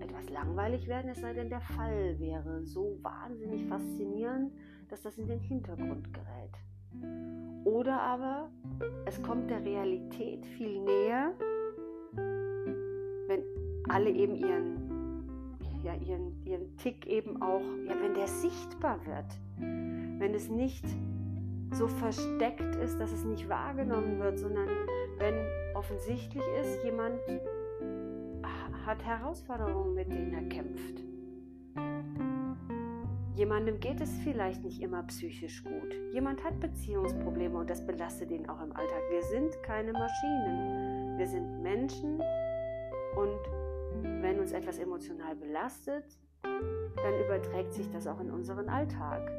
etwas 0.00 0.28
langweilig 0.30 0.88
werden, 0.88 1.10
es 1.10 1.20
sei 1.20 1.32
denn, 1.32 1.50
der 1.50 1.60
Fall 1.60 2.18
wäre 2.18 2.64
so 2.64 2.98
wahnsinnig 3.02 3.64
faszinierend, 3.66 4.52
dass 4.88 5.02
das 5.02 5.18
in 5.18 5.28
den 5.28 5.38
Hintergrund 5.38 6.12
gerät. 6.12 7.64
Oder 7.64 8.00
aber 8.00 8.50
es 9.04 9.22
kommt 9.22 9.50
der 9.50 9.64
Realität 9.64 10.44
viel 10.46 10.80
näher, 10.80 11.32
alle 13.90 14.10
eben 14.10 14.36
ihren, 14.36 15.58
ja, 15.82 15.94
ihren, 15.94 16.44
ihren 16.44 16.76
Tick 16.76 17.06
eben 17.06 17.42
auch, 17.42 17.62
ja, 17.88 17.94
wenn 18.00 18.14
der 18.14 18.28
sichtbar 18.28 19.04
wird, 19.04 19.26
wenn 19.58 20.32
es 20.34 20.48
nicht 20.48 20.84
so 21.72 21.88
versteckt 21.88 22.76
ist, 22.76 22.98
dass 22.98 23.12
es 23.12 23.24
nicht 23.24 23.48
wahrgenommen 23.48 24.18
wird, 24.20 24.38
sondern 24.38 24.68
wenn 25.18 25.34
offensichtlich 25.74 26.42
ist, 26.60 26.84
jemand 26.84 27.18
hat 28.86 29.04
Herausforderungen, 29.04 29.94
mit 29.94 30.10
denen 30.10 30.34
er 30.34 30.48
kämpft. 30.48 31.04
Jemandem 33.34 33.80
geht 33.80 34.00
es 34.00 34.10
vielleicht 34.18 34.64
nicht 34.64 34.82
immer 34.82 35.02
psychisch 35.04 35.62
gut. 35.64 35.94
Jemand 36.12 36.42
hat 36.44 36.60
Beziehungsprobleme 36.60 37.56
und 37.56 37.70
das 37.70 37.86
belastet 37.86 38.30
ihn 38.30 38.48
auch 38.48 38.60
im 38.60 38.72
Alltag. 38.72 39.02
Wir 39.10 39.22
sind 39.22 39.62
keine 39.62 39.92
Maschinen. 39.92 41.16
Wir 41.16 41.26
sind 41.26 41.62
Menschen 41.62 42.20
und 43.16 43.59
wenn 44.02 44.38
uns 44.38 44.52
etwas 44.52 44.78
emotional 44.78 45.34
belastet, 45.36 46.04
dann 46.42 47.24
überträgt 47.24 47.74
sich 47.74 47.90
das 47.90 48.06
auch 48.06 48.20
in 48.20 48.30
unseren 48.30 48.68
Alltag. 48.68 49.30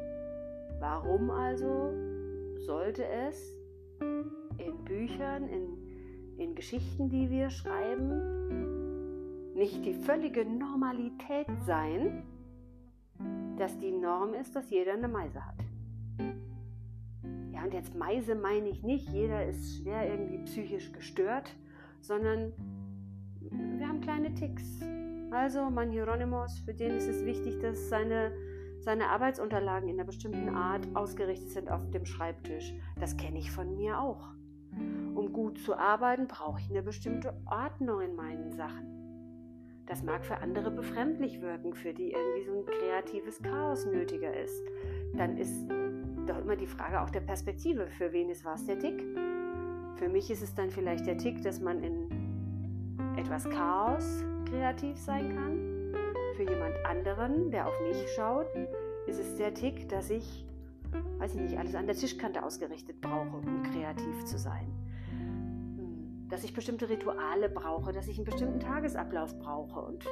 Warum 0.80 1.30
also 1.30 1.92
sollte 2.58 3.06
es 3.06 3.54
in 4.58 4.84
Büchern, 4.84 5.48
in, 5.48 6.38
in 6.38 6.54
Geschichten, 6.54 7.08
die 7.08 7.30
wir 7.30 7.50
schreiben, 7.50 9.54
nicht 9.54 9.84
die 9.84 9.94
völlige 9.94 10.44
Normalität 10.44 11.46
sein, 11.66 12.22
dass 13.58 13.78
die 13.78 13.92
Norm 13.92 14.34
ist, 14.34 14.56
dass 14.56 14.70
jeder 14.70 14.94
eine 14.94 15.08
Meise 15.08 15.44
hat. 15.44 15.56
Ja, 17.52 17.64
und 17.64 17.74
jetzt 17.74 17.94
Meise 17.94 18.34
meine 18.34 18.68
ich 18.68 18.82
nicht, 18.82 19.08
jeder 19.10 19.46
ist 19.46 19.78
schwer 19.78 20.10
irgendwie 20.10 20.38
psychisch 20.38 20.92
gestört, 20.92 21.54
sondern 22.00 22.52
Ticks. 24.34 24.80
Also 25.30 25.70
mein 25.70 25.90
Hieronymus, 25.90 26.58
für 26.60 26.74
den 26.74 26.96
ist 26.96 27.08
es 27.08 27.24
wichtig, 27.24 27.58
dass 27.60 27.88
seine, 27.88 28.32
seine 28.80 29.08
Arbeitsunterlagen 29.08 29.88
in 29.88 29.96
einer 29.96 30.04
bestimmten 30.04 30.50
Art 30.50 30.86
ausgerichtet 30.94 31.50
sind 31.50 31.70
auf 31.70 31.90
dem 31.90 32.04
Schreibtisch. 32.04 32.74
Das 33.00 33.16
kenne 33.16 33.38
ich 33.38 33.50
von 33.50 33.76
mir 33.76 34.00
auch. 34.00 34.28
Um 35.14 35.32
gut 35.32 35.58
zu 35.58 35.76
arbeiten, 35.76 36.26
brauche 36.26 36.60
ich 36.60 36.70
eine 36.70 36.82
bestimmte 36.82 37.34
Ordnung 37.46 38.00
in 38.00 38.14
meinen 38.14 38.52
Sachen. 38.52 38.92
Das 39.86 40.02
mag 40.02 40.24
für 40.24 40.38
andere 40.38 40.70
befremdlich 40.70 41.40
wirken, 41.40 41.74
für 41.74 41.92
die 41.92 42.12
irgendwie 42.12 42.44
so 42.44 42.58
ein 42.58 42.66
kreatives 42.66 43.42
Chaos 43.42 43.84
nötiger 43.86 44.34
ist. 44.34 44.62
Dann 45.14 45.36
ist 45.36 45.66
doch 46.26 46.38
immer 46.38 46.56
die 46.56 46.66
Frage 46.66 47.00
auch 47.00 47.10
der 47.10 47.20
Perspektive. 47.20 47.88
Für 47.98 48.12
wen 48.12 48.30
ist 48.30 48.44
was 48.44 48.64
der 48.64 48.78
Tick? 48.78 49.02
Für 49.96 50.08
mich 50.08 50.30
ist 50.30 50.42
es 50.42 50.54
dann 50.54 50.70
vielleicht 50.70 51.06
der 51.06 51.18
Tick, 51.18 51.42
dass 51.42 51.60
man 51.60 51.82
in 51.82 52.21
etwas 53.22 53.48
Chaos 53.50 54.24
kreativ 54.50 54.98
sein 54.98 55.36
kann. 55.36 55.94
Für 56.36 56.42
jemand 56.42 56.74
anderen, 56.84 57.52
der 57.52 57.68
auf 57.68 57.80
mich 57.80 57.96
schaut, 58.16 58.46
ist 59.06 59.20
es 59.20 59.36
der 59.36 59.54
Tick, 59.54 59.88
dass 59.88 60.10
ich, 60.10 60.44
weiß 61.18 61.36
ich 61.36 61.40
nicht, 61.40 61.58
alles 61.58 61.76
an 61.76 61.86
der 61.86 61.94
Tischkante 61.94 62.42
ausgerichtet 62.42 63.00
brauche, 63.00 63.36
um 63.36 63.62
kreativ 63.62 64.24
zu 64.24 64.38
sein. 64.38 64.66
Hm, 65.10 66.28
dass 66.30 66.42
ich 66.42 66.52
bestimmte 66.52 66.88
Rituale 66.88 67.48
brauche, 67.48 67.92
dass 67.92 68.08
ich 68.08 68.18
einen 68.18 68.24
bestimmten 68.24 68.58
Tagesablauf 68.58 69.38
brauche. 69.38 69.80
Und 69.80 70.04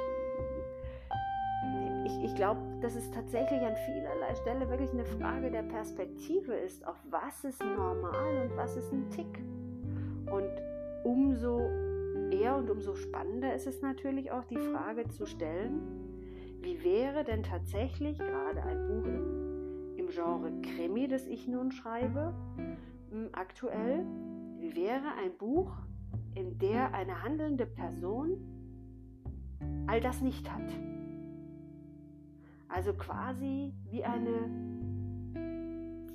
ich, 2.05 2.23
ich 2.23 2.35
glaube, 2.35 2.61
dass 2.79 2.95
es 2.95 3.11
tatsächlich 3.11 3.61
an 3.61 3.75
vielerlei 3.85 4.35
Stelle 4.35 4.69
wirklich 4.69 4.91
eine 4.91 5.05
Frage 5.05 5.51
der 5.51 5.63
Perspektive 5.63 6.53
ist, 6.53 6.87
auf 6.87 6.97
was 7.09 7.43
ist 7.43 7.61
normal 7.61 8.47
und 8.47 8.55
was 8.55 8.77
ist 8.77 8.93
ein 8.93 9.09
Tick. 9.09 9.43
Und 10.31 10.49
umso 11.03 11.90
eher 12.41 12.55
und 12.57 12.69
umso 12.69 12.95
spannender 12.95 13.53
ist 13.53 13.67
es 13.67 13.81
natürlich 13.81 14.31
auch 14.31 14.45
die 14.45 14.57
Frage 14.57 15.07
zu 15.09 15.25
stellen, 15.25 15.81
wie 16.61 16.83
wäre 16.83 17.23
denn 17.23 17.43
tatsächlich 17.43 18.17
gerade 18.17 18.63
ein 18.63 18.87
Buch 18.87 19.05
im, 19.05 19.97
im 19.97 20.07
Genre 20.09 20.51
Krimi, 20.61 21.07
das 21.07 21.25
ich 21.27 21.47
nun 21.47 21.71
schreibe, 21.71 22.33
hm, 23.11 23.29
aktuell, 23.33 24.05
wie 24.59 24.75
wäre 24.75 25.13
ein 25.23 25.37
Buch, 25.37 25.71
in 26.35 26.57
der 26.59 26.93
eine 26.93 27.23
handelnde 27.23 27.65
Person 27.65 28.37
all 29.87 29.99
das 29.99 30.21
nicht 30.21 30.49
hat. 30.51 30.71
Also 32.69 32.93
quasi 32.93 33.73
wie 33.89 34.03
eine 34.03 34.49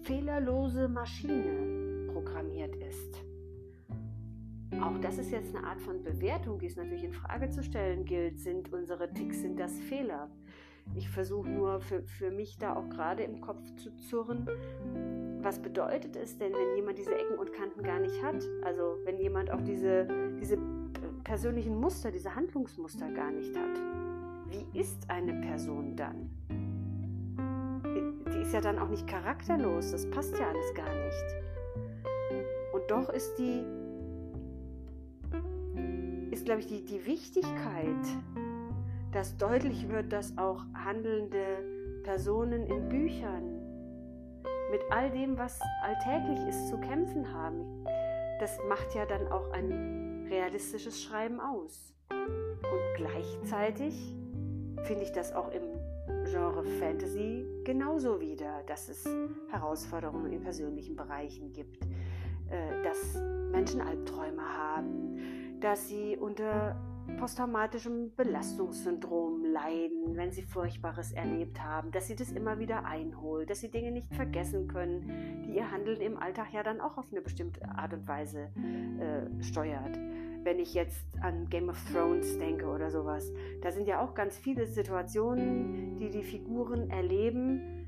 fehlerlose 0.03 0.89
Maschine 0.89 2.13
programmiert 2.13 2.75
ist. 2.77 3.26
Auch 4.83 4.99
das 5.01 5.19
ist 5.19 5.31
jetzt 5.31 5.55
eine 5.55 5.67
Art 5.67 5.81
von 5.81 6.03
Bewertung, 6.03 6.59
die 6.59 6.67
es 6.67 6.77
natürlich 6.77 7.05
in 7.05 7.13
Frage 7.13 7.51
zu 7.51 7.63
stellen 7.63 8.05
gilt. 8.05 8.39
Sind 8.39 8.73
unsere 8.73 9.13
Ticks, 9.13 9.41
sind 9.41 9.59
das 9.59 9.79
Fehler? 9.81 10.31
Ich 10.95 11.09
versuche 11.09 11.49
nur 11.49 11.81
für, 11.81 12.03
für 12.03 12.31
mich 12.31 12.59
da 12.59 12.77
auch 12.77 12.89
gerade 12.89 13.25
im 13.25 13.41
Kopf 13.41 13.61
zu 13.77 13.95
zurren, 13.97 14.49
was 15.43 15.59
bedeutet 15.59 16.17
es 16.17 16.39
denn, 16.39 16.53
wenn 16.53 16.77
jemand 16.77 16.99
diese 16.99 17.15
Ecken 17.15 17.39
und 17.39 17.53
Kanten 17.53 17.83
gar 17.83 17.99
nicht 18.01 18.23
hat? 18.23 18.43
Also 18.63 18.99
wenn 19.05 19.19
jemand 19.19 19.51
auch 19.51 19.61
diese, 19.61 20.07
diese 20.41 20.59
persönlichen 21.25 21.79
Muster, 21.79 22.11
diese 22.11 22.35
Handlungsmuster 22.35 23.11
gar 23.11 23.31
nicht 23.33 23.57
hat. 23.57 23.81
Wie 24.49 24.79
ist 24.79 25.11
eine 25.11 25.35
Person 25.41 25.97
dann? 25.97 26.31
Die 28.33 28.41
ist 28.43 28.53
ja 28.53 28.61
dann 28.61 28.79
auch 28.79 28.89
nicht 28.89 29.07
charakterlos, 29.07 29.91
das 29.91 30.09
passt 30.11 30.39
ja 30.39 30.49
alles 30.49 30.75
gar 30.75 30.95
nicht. 30.95 31.25
Und 32.73 32.91
doch 32.91 33.09
ist 33.09 33.35
die 33.39 33.65
glaube 36.47 36.61
ich, 36.61 36.69
die, 36.69 36.85
die 36.85 37.05
Wichtigkeit, 37.05 38.07
dass 39.13 39.37
deutlich 39.37 39.89
wird, 39.89 40.13
dass 40.13 40.39
auch 40.39 40.63
handelnde 40.75 42.03
Personen 42.05 42.67
in 42.67 42.89
Büchern 42.89 43.61
mit 44.71 44.81
all 44.91 45.11
dem, 45.11 45.37
was 45.37 45.61
alltäglich 45.83 46.39
ist, 46.49 46.69
zu 46.69 46.79
kämpfen 46.79 47.33
haben. 47.33 47.85
Das 48.39 48.59
macht 48.69 48.95
ja 48.95 49.05
dann 49.07 49.27
auch 49.29 49.51
ein 49.51 50.29
realistisches 50.31 51.03
Schreiben 51.03 51.41
aus. 51.41 51.93
Und 52.11 52.97
gleichzeitig 52.97 54.15
finde 54.85 55.03
ich 55.03 55.13
das 55.13 55.33
auch 55.33 55.51
im 55.51 55.63
Genre 56.31 56.65
Fantasy 56.79 57.45
genauso 57.65 58.21
wieder, 58.21 58.63
dass 58.67 58.89
es 58.89 59.05
Herausforderungen 59.51 60.33
in 60.33 60.41
persönlichen 60.41 60.95
Bereichen 60.95 61.53
gibt, 61.53 61.85
äh, 62.51 62.83
dass 62.85 63.21
Menschen 63.51 63.81
Albträume 63.81 64.43
haben, 64.43 65.36
dass 65.61 65.89
sie 65.89 66.17
unter 66.17 66.77
posttraumatischem 67.19 68.13
Belastungssyndrom 68.17 69.45
leiden, 69.45 70.17
wenn 70.17 70.33
sie 70.33 70.43
Furchtbares 70.43 71.13
erlebt 71.13 71.63
haben, 71.63 71.91
dass 71.93 72.09
sie 72.09 72.17
das 72.17 72.33
immer 72.33 72.59
wieder 72.59 72.85
einholt, 72.85 73.49
dass 73.49 73.61
sie 73.61 73.71
Dinge 73.71 73.91
nicht 73.91 74.13
vergessen 74.15 74.69
können, 74.69 75.43
die 75.45 75.57
ihr 75.57 75.71
Handeln 75.71 76.01
im 76.01 76.19
Alltag 76.19 76.53
ja 76.53 76.63
dann 76.63 76.81
auch 76.81 76.99
auf 76.99 77.07
eine 77.11 77.23
bestimmte 77.23 77.67
Art 77.69 77.95
und 77.95 78.07
Weise 78.07 78.51
äh, 79.01 79.43
steuert. 79.43 79.99
Wenn 80.43 80.59
ich 80.59 80.75
jetzt 80.75 81.07
an 81.21 81.49
Game 81.49 81.69
of 81.69 81.79
Thrones 81.91 82.39
denke 82.39 82.67
oder 82.67 82.91
sowas, 82.91 83.33
da 83.63 83.73
sind 83.73 83.89
ja 83.89 84.01
auch 84.01 84.15
ganz 84.15 84.37
viele 84.37 84.67
Situationen, 84.67 85.97
die 85.97 86.11
die 86.11 86.23
Figuren 86.23 86.91
erleben, 86.91 87.87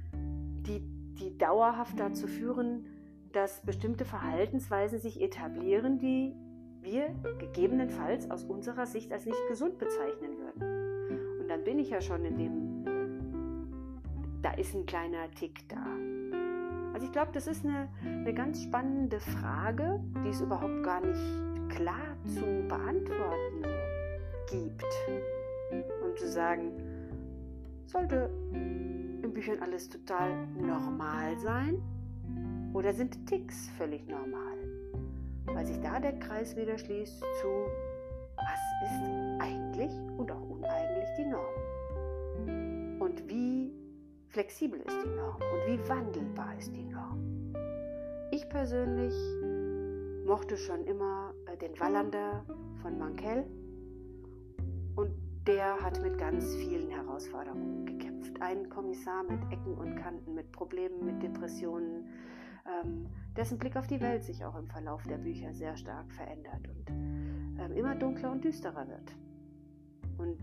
die, 0.66 0.80
die 1.20 1.36
dauerhaft 1.38 2.00
dazu 2.00 2.26
führen, 2.26 2.86
dass 3.32 3.60
bestimmte 3.62 4.04
Verhaltensweisen 4.04 4.98
sich 4.98 5.20
etablieren, 5.20 5.98
die 5.98 6.34
wir 6.82 7.14
gegebenenfalls 7.38 8.30
aus 8.30 8.44
unserer 8.44 8.86
Sicht 8.86 9.12
als 9.12 9.26
nicht 9.26 9.48
gesund 9.48 9.78
bezeichnen 9.78 10.38
würden. 10.38 11.40
Und 11.40 11.48
dann 11.48 11.64
bin 11.64 11.78
ich 11.78 11.90
ja 11.90 12.00
schon 12.00 12.24
in 12.24 12.36
dem, 12.36 12.84
da 14.42 14.52
ist 14.52 14.74
ein 14.74 14.86
kleiner 14.86 15.30
Tick 15.32 15.68
da. 15.68 15.84
Also 16.92 17.06
ich 17.06 17.12
glaube, 17.12 17.30
das 17.32 17.46
ist 17.46 17.64
eine, 17.64 17.88
eine 18.04 18.34
ganz 18.34 18.62
spannende 18.62 19.20
Frage, 19.20 20.00
die 20.24 20.30
es 20.30 20.40
überhaupt 20.40 20.82
gar 20.82 21.00
nicht 21.00 21.20
klar 21.68 22.16
zu 22.24 22.44
beantworten 22.68 23.62
gibt. 24.50 24.84
Und 26.02 26.18
zu 26.18 26.28
sagen, 26.28 26.72
sollte 27.86 28.30
in 28.52 29.32
Büchern 29.32 29.60
alles 29.60 29.88
total 29.88 30.46
normal 30.60 31.38
sein? 31.38 31.80
Oder 32.72 32.92
sind 32.92 33.26
Ticks 33.26 33.68
völlig 33.76 34.06
normal? 34.08 34.56
Weil 35.54 35.66
sich 35.66 35.80
da 35.80 35.98
der 36.00 36.18
Kreis 36.18 36.56
wieder 36.56 36.78
schließt 36.78 37.20
zu, 37.40 37.48
was 38.36 38.90
ist 38.90 39.02
eigentlich 39.40 39.92
und 40.16 40.30
auch 40.30 40.48
uneigentlich 40.48 41.08
die 41.18 41.26
Norm? 41.26 43.00
Und 43.00 43.28
wie 43.28 43.72
flexibel 44.28 44.80
ist 44.80 44.96
die 45.04 45.10
Norm 45.10 45.36
und 45.36 45.72
wie 45.72 45.88
wandelbar 45.88 46.56
ist 46.58 46.74
die 46.74 46.84
Norm? 46.84 47.54
Ich 48.30 48.48
persönlich 48.48 49.14
mochte 50.26 50.56
schon 50.56 50.84
immer 50.84 51.32
äh, 51.46 51.56
den 51.56 51.78
Wallander 51.80 52.44
von 52.82 52.98
Mankell 52.98 53.44
und 54.96 55.10
der 55.46 55.80
hat 55.80 56.02
mit 56.02 56.18
ganz 56.18 56.54
vielen 56.56 56.90
Herausforderungen 56.90 57.86
gekämpft. 57.86 58.40
Ein 58.40 58.68
Kommissar 58.68 59.22
mit 59.22 59.40
Ecken 59.50 59.74
und 59.74 59.96
Kanten, 59.96 60.34
mit 60.34 60.52
Problemen, 60.52 61.06
mit 61.06 61.22
Depressionen, 61.22 62.06
ähm, 62.66 63.06
dessen 63.38 63.56
Blick 63.56 63.76
auf 63.76 63.86
die 63.86 64.00
Welt 64.00 64.24
sich 64.24 64.44
auch 64.44 64.56
im 64.56 64.66
Verlauf 64.66 65.04
der 65.04 65.18
Bücher 65.18 65.54
sehr 65.54 65.76
stark 65.76 66.10
verändert 66.12 66.68
und 66.68 66.90
ähm, 66.90 67.72
immer 67.76 67.94
dunkler 67.94 68.32
und 68.32 68.42
düsterer 68.44 68.88
wird. 68.88 69.14
Und 70.18 70.38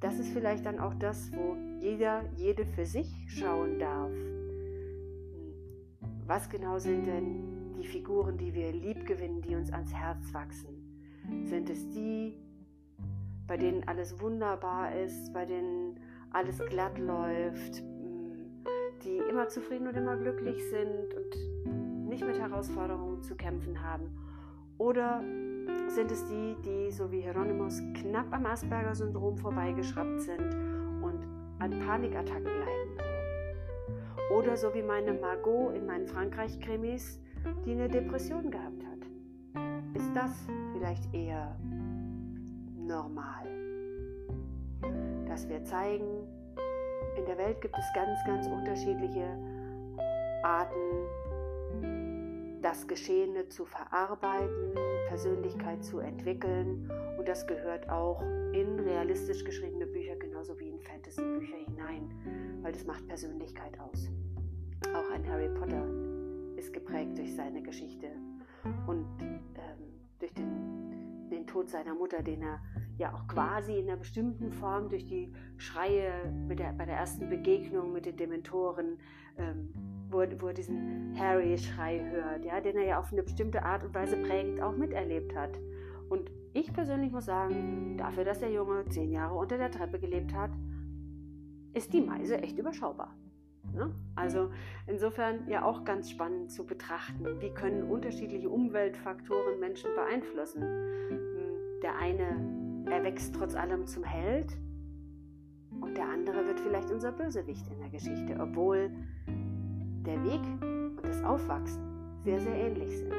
das 0.00 0.18
ist 0.18 0.32
vielleicht 0.32 0.64
dann 0.64 0.78
auch 0.78 0.94
das, 0.94 1.30
wo 1.32 1.54
jeder, 1.82 2.24
jede 2.34 2.64
für 2.64 2.86
sich 2.86 3.26
schauen 3.28 3.78
darf. 3.78 4.10
Hm, 4.10 5.52
was 6.26 6.48
genau 6.48 6.78
sind 6.78 7.06
denn 7.06 7.74
die 7.74 7.86
Figuren, 7.86 8.38
die 8.38 8.54
wir 8.54 8.72
lieb 8.72 9.04
gewinnen, 9.04 9.42
die 9.42 9.54
uns 9.54 9.70
ans 9.70 9.92
Herz 9.92 10.32
wachsen? 10.32 11.44
Sind 11.44 11.68
es 11.68 11.90
die, 11.90 12.38
bei 13.46 13.58
denen 13.58 13.86
alles 13.86 14.18
wunderbar 14.18 14.94
ist, 14.94 15.30
bei 15.34 15.44
denen 15.44 16.00
alles 16.30 16.58
glatt 16.70 16.98
läuft, 16.98 17.82
die 19.04 19.18
immer 19.28 19.48
zufrieden 19.48 19.88
und 19.88 19.94
immer 19.94 20.16
glücklich 20.16 20.56
sind 20.70 21.14
und 21.14 21.47
nicht 22.18 22.26
mit 22.26 22.40
Herausforderungen 22.40 23.22
zu 23.22 23.36
kämpfen 23.36 23.80
haben? 23.80 24.10
Oder 24.78 25.22
sind 25.88 26.10
es 26.10 26.26
die, 26.26 26.56
die, 26.64 26.90
so 26.90 27.10
wie 27.12 27.20
Hieronymus, 27.20 27.80
knapp 27.94 28.32
am 28.32 28.46
Asperger-Syndrom 28.46 29.36
vorbeigeschraubt 29.36 30.22
sind 30.22 30.54
und 31.02 31.26
an 31.60 31.78
Panikattacken 31.86 32.44
leiden? 32.44 32.98
Oder 34.32 34.56
so 34.56 34.74
wie 34.74 34.82
meine 34.82 35.12
Margot 35.14 35.74
in 35.74 35.86
meinen 35.86 36.06
Frankreich-Krimis, 36.06 37.20
die 37.64 37.72
eine 37.72 37.88
Depression 37.88 38.50
gehabt 38.50 38.84
hat? 38.84 39.62
Ist 39.94 40.14
das 40.14 40.32
vielleicht 40.72 41.14
eher 41.14 41.56
normal? 42.76 43.46
Dass 45.28 45.48
wir 45.48 45.62
zeigen, 45.64 46.26
in 47.16 47.24
der 47.26 47.38
Welt 47.38 47.60
gibt 47.60 47.76
es 47.78 47.84
ganz, 47.94 48.18
ganz 48.26 48.46
unterschiedliche 48.48 49.26
Arten, 50.42 51.06
das 52.68 52.86
Geschehene 52.86 53.48
zu 53.48 53.64
verarbeiten, 53.64 54.74
Persönlichkeit 55.08 55.82
zu 55.82 56.00
entwickeln. 56.00 56.92
Und 57.16 57.26
das 57.26 57.46
gehört 57.46 57.88
auch 57.88 58.20
in 58.52 58.78
realistisch 58.80 59.42
geschriebene 59.42 59.86
Bücher 59.86 60.16
hinein, 61.64 62.60
weil 62.60 62.72
das 62.72 62.84
macht 62.84 63.08
Persönlichkeit 63.08 63.80
aus. 63.80 64.10
Auch 64.94 65.10
ein 65.14 65.26
Harry 65.26 65.48
Potter 65.58 65.82
ist 66.56 66.74
geprägt 66.74 67.16
durch 67.16 67.34
seine 67.34 67.62
Geschichte 67.62 68.08
und 68.86 69.06
ähm, 69.22 69.40
durch 70.18 70.34
den, 70.34 71.28
den 71.30 71.46
Tod 71.46 71.70
seiner 71.70 71.94
Mutter, 71.94 72.22
den 72.22 72.42
er 72.42 72.60
ja 72.98 73.14
auch 73.14 73.26
quasi 73.28 73.78
in 73.78 73.88
einer 73.88 73.96
bestimmten 73.96 74.52
Form 74.52 74.90
durch 74.90 75.06
die 75.06 75.32
Schreie 75.56 76.12
der, 76.50 76.74
bei 76.74 76.84
der 76.84 76.96
ersten 76.96 77.30
Begegnung 77.30 77.94
mit 77.94 78.04
den 78.04 78.18
Dementoren, 78.18 78.98
ähm, 79.38 79.72
wo, 80.10 80.18
wo 80.38 80.48
er 80.48 80.54
diesen 80.54 81.14
Harry-Schrei 81.18 82.00
hört, 82.10 82.44
ja, 82.44 82.60
den 82.60 82.76
er 82.76 82.84
ja 82.84 82.98
auf 82.98 83.12
eine 83.12 83.22
bestimmte 83.22 83.62
Art 83.62 83.84
und 83.84 83.94
Weise 83.94 84.16
prägend 84.16 84.60
auch 84.60 84.76
miterlebt 84.76 85.34
hat. 85.34 85.58
Und 86.08 86.30
ich 86.54 86.72
persönlich 86.72 87.12
muss 87.12 87.26
sagen, 87.26 87.96
dafür, 87.98 88.24
dass 88.24 88.40
der 88.40 88.50
Junge 88.50 88.84
zehn 88.88 89.12
Jahre 89.12 89.34
unter 89.34 89.58
der 89.58 89.70
Treppe 89.70 89.98
gelebt 89.98 90.34
hat, 90.34 90.50
ist 91.74 91.92
die 91.92 92.00
Meise 92.00 92.42
echt 92.42 92.58
überschaubar. 92.58 93.14
Ne? 93.74 93.94
Also 94.14 94.50
insofern 94.86 95.46
ja 95.48 95.64
auch 95.64 95.84
ganz 95.84 96.10
spannend 96.10 96.50
zu 96.50 96.64
betrachten, 96.64 97.40
wie 97.40 97.50
können 97.50 97.84
unterschiedliche 97.84 98.48
Umweltfaktoren 98.48 99.60
Menschen 99.60 99.90
beeinflussen. 99.94 100.62
Hm, 100.62 101.20
der 101.82 101.96
eine 101.96 102.90
erwächst 102.90 103.34
trotz 103.34 103.54
allem 103.54 103.86
zum 103.86 104.04
Held 104.04 104.56
und 105.80 105.96
der 105.96 106.08
andere 106.08 106.46
wird 106.46 106.60
vielleicht 106.60 106.90
unser 106.90 107.12
Bösewicht 107.12 107.66
in 107.70 107.78
der 107.78 107.90
Geschichte, 107.90 108.38
obwohl 108.40 108.90
der 110.04 110.22
Weg 110.24 110.40
und 110.62 111.04
das 111.04 111.22
Aufwachsen 111.24 111.82
sehr, 112.24 112.40
sehr 112.40 112.54
ähnlich 112.54 112.98
sind. 112.98 113.12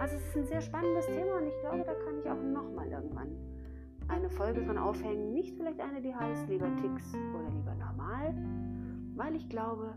Also 0.00 0.16
es 0.16 0.26
ist 0.28 0.36
ein 0.36 0.46
sehr 0.46 0.60
spannendes 0.60 1.06
Thema 1.06 1.38
und 1.38 1.46
ich 1.46 1.60
glaube, 1.60 1.84
da 1.84 1.94
kann 1.94 2.18
ich 2.18 2.30
auch 2.30 2.42
nochmal 2.42 2.88
irgendwann 2.88 3.36
eine 4.08 4.30
Folge 4.30 4.64
dran 4.64 4.78
aufhängen. 4.78 5.32
Nicht 5.32 5.56
vielleicht 5.56 5.80
eine, 5.80 6.00
die 6.00 6.14
heißt 6.14 6.48
lieber 6.48 6.68
Ticks 6.76 7.14
oder 7.14 7.50
lieber 7.50 7.74
normal, 7.74 8.34
weil 9.16 9.34
ich 9.34 9.48
glaube, 9.48 9.94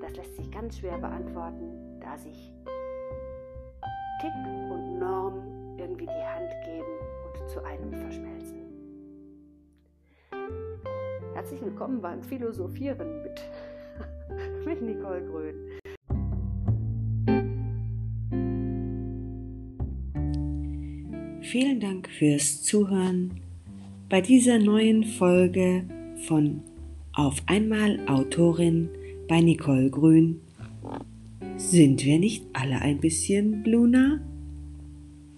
das 0.00 0.16
lässt 0.16 0.36
sich 0.36 0.50
ganz 0.50 0.78
schwer 0.78 0.98
beantworten, 0.98 2.00
da 2.00 2.16
sich 2.16 2.52
Tick 4.20 4.32
und 4.70 4.98
Norm 4.98 5.76
irgendwie 5.76 6.06
die 6.06 6.10
Hand 6.10 6.50
geben 6.64 6.86
und 7.26 7.48
zu 7.48 7.64
einem 7.64 7.92
verschmelzen. 7.92 8.62
Herzlich 11.34 11.62
willkommen 11.62 12.00
beim 12.00 12.22
Philosophieren 12.22 13.22
mit, 13.22 13.42
mit 14.66 14.82
Nicole 14.82 15.22
Grün. 15.22 15.54
Vielen 21.42 21.80
Dank 21.80 22.08
fürs 22.08 22.62
Zuhören 22.62 23.40
bei 24.08 24.20
dieser 24.20 24.58
neuen 24.58 25.04
Folge 25.04 25.84
von 26.26 26.62
Auf 27.12 27.42
einmal 27.46 27.98
Autorin 28.06 28.88
bei 29.28 29.40
Nicole 29.40 29.90
Grün. 29.90 30.40
Sind 31.56 32.04
wir 32.04 32.18
nicht 32.18 32.44
alle 32.52 32.80
ein 32.80 33.00
bisschen 33.00 33.62
Bluna? 33.62 34.20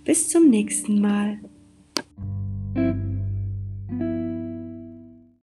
Bis 0.05 0.29
zum 0.29 0.51
nächsten 0.51 1.01
Mal. 1.01 1.39